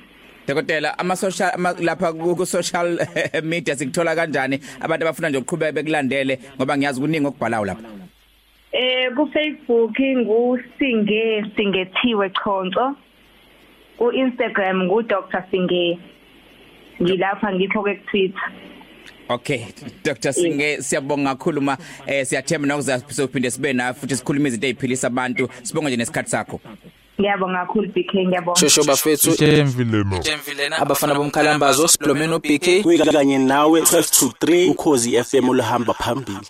Dokotela 0.46 0.98
ama 0.98 1.16
social 1.16 1.51
lapha 1.81 2.12
ku 2.12 2.46
social 2.46 2.98
media 3.44 3.77
sikuthola 3.77 4.14
kanjani? 4.14 4.61
Abantu 4.81 5.07
abafuna 5.07 5.29
nje 5.29 5.38
ukuqhubeka 5.38 5.72
bekulandele 5.72 6.38
ngoba 6.57 6.77
ngiyazi 6.77 7.01
kuningi 7.01 7.27
okubhalayo 7.27 7.64
lapha. 7.64 7.88
Eh 8.72 9.11
ku 9.16 9.27
Facebook 9.27 9.96
ngusinge 10.01 11.44
singethiwe 11.57 12.31
chonco. 12.31 12.96
Ku 13.98 14.11
Instagram 14.11 14.83
ngu 14.83 15.03
Dr 15.03 15.44
Singe. 15.51 15.98
Ngilapha 17.01 17.55
ngikho 17.55 17.83
ke 17.83 17.94
ku 17.94 18.11
Twitter 18.11 18.51
Okay 19.33 19.66
Dr 20.05 20.33
Singe 20.33 20.83
siyabonga 20.83 21.35
kakhulu 21.35 21.61
ma 21.61 21.77
eh 22.07 22.27
siyathemba 22.27 22.68
nokuza 22.68 23.03
sophinde 23.09 23.51
sibe 23.51 23.73
na 23.73 23.95
futhi 23.95 24.16
sikhuluma 24.16 24.49
izinto 24.49 24.66
eziphilisa 24.66 25.07
abantu. 25.07 25.49
Sibonga 25.62 25.88
nje 25.88 25.97
nesikhatsi 25.97 26.31
sakho. 26.31 26.61
Ngiyabonga 27.21 27.59
kakhulu 27.66 27.88
BK 27.88 28.14
ngiyabonga. 28.14 28.61
Shosho 28.61 28.85
bafethu 28.85 29.37
Temvilemo 29.37 30.21
abafana 30.79 31.14
bomkhalambazo 31.14 31.88
siblome 31.88 32.27
no 32.27 32.38
BK 32.38 32.83
kanye 33.12 33.38
nawe 33.38 33.81
12 33.81 34.18
to 34.18 34.47
3 34.47 34.71
ukhozi 34.71 35.25
FM 35.25 35.49
oluhamba 35.49 35.95
phambili. 35.95 36.47